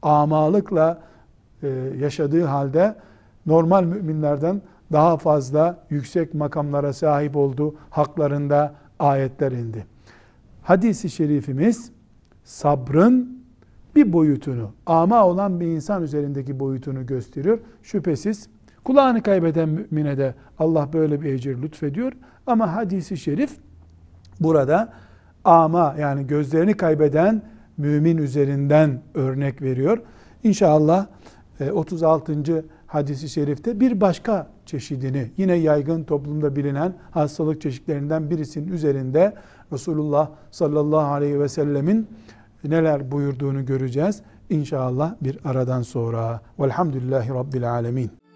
Amalıkla 0.02 1.02
e, 1.64 1.68
yaşadığı 2.00 2.46
halde 2.46 2.96
normal 3.46 3.84
müminlerden 3.84 4.62
daha 4.92 5.18
fazla 5.18 5.84
yüksek 5.90 6.34
makamlara 6.34 6.94
sahip 6.94 7.36
oldu. 7.36 7.76
Haklarında 7.90 8.74
ayetler 9.00 9.52
indi. 9.52 9.86
Hadisi 10.64 11.10
şerifimiz 11.10 11.92
sabrın 12.44 13.40
bir 13.96 14.14
boyutunu, 14.14 14.72
ama 14.86 15.26
olan 15.26 15.60
bir 15.60 15.68
insan 15.68 16.04
üzerindeki 16.04 16.60
boyutunu 16.60 17.06
gösteriyor. 17.06 17.60
Şüphesiz 17.84 18.50
kulağını 18.84 19.24
kaybeden 19.24 19.70
mümine 19.70 20.18
de 20.18 20.36
Allah 20.60 20.94
böyle 20.94 21.22
bir 21.22 21.34
ecir 21.34 21.62
lütfediyor. 21.62 22.12
Ama 22.48 22.76
hadisi 22.76 23.18
şerif 23.18 23.58
burada 24.40 24.94
ama 25.44 25.96
yani 26.00 26.28
gözlerini 26.28 26.74
kaybeden 26.74 27.42
mümin 27.78 28.18
üzerinden 28.18 29.02
örnek 29.14 29.62
veriyor. 29.62 29.98
İnşallah 30.44 31.08
36. 31.74 32.34
E, 32.34 32.64
hadisi 32.88 33.30
şerifte 33.30 33.80
bir 33.80 34.02
başka 34.02 34.48
çeşidini 34.66 35.32
yine 35.38 35.54
yaygın 35.54 36.04
toplumda 36.04 36.56
bilinen 36.56 36.94
hastalık 37.12 37.62
çeşitlerinden 37.62 38.30
birisinin 38.30 38.72
üzerinde 38.72 39.34
Resulullah 39.74 40.30
sallallahu 40.52 41.14
aleyhi 41.14 41.40
ve 41.40 41.50
sellemin 41.50 42.08
neler 42.64 43.12
buyurduğunu 43.12 43.66
göreceğiz. 43.66 44.22
İnşallah 44.50 45.16
bir 45.22 45.40
aradan 45.46 45.82
sonra. 45.82 46.42
Velhamdülillahi 46.60 47.30
Rabbil 47.30 47.72
Alemin. 47.72 48.29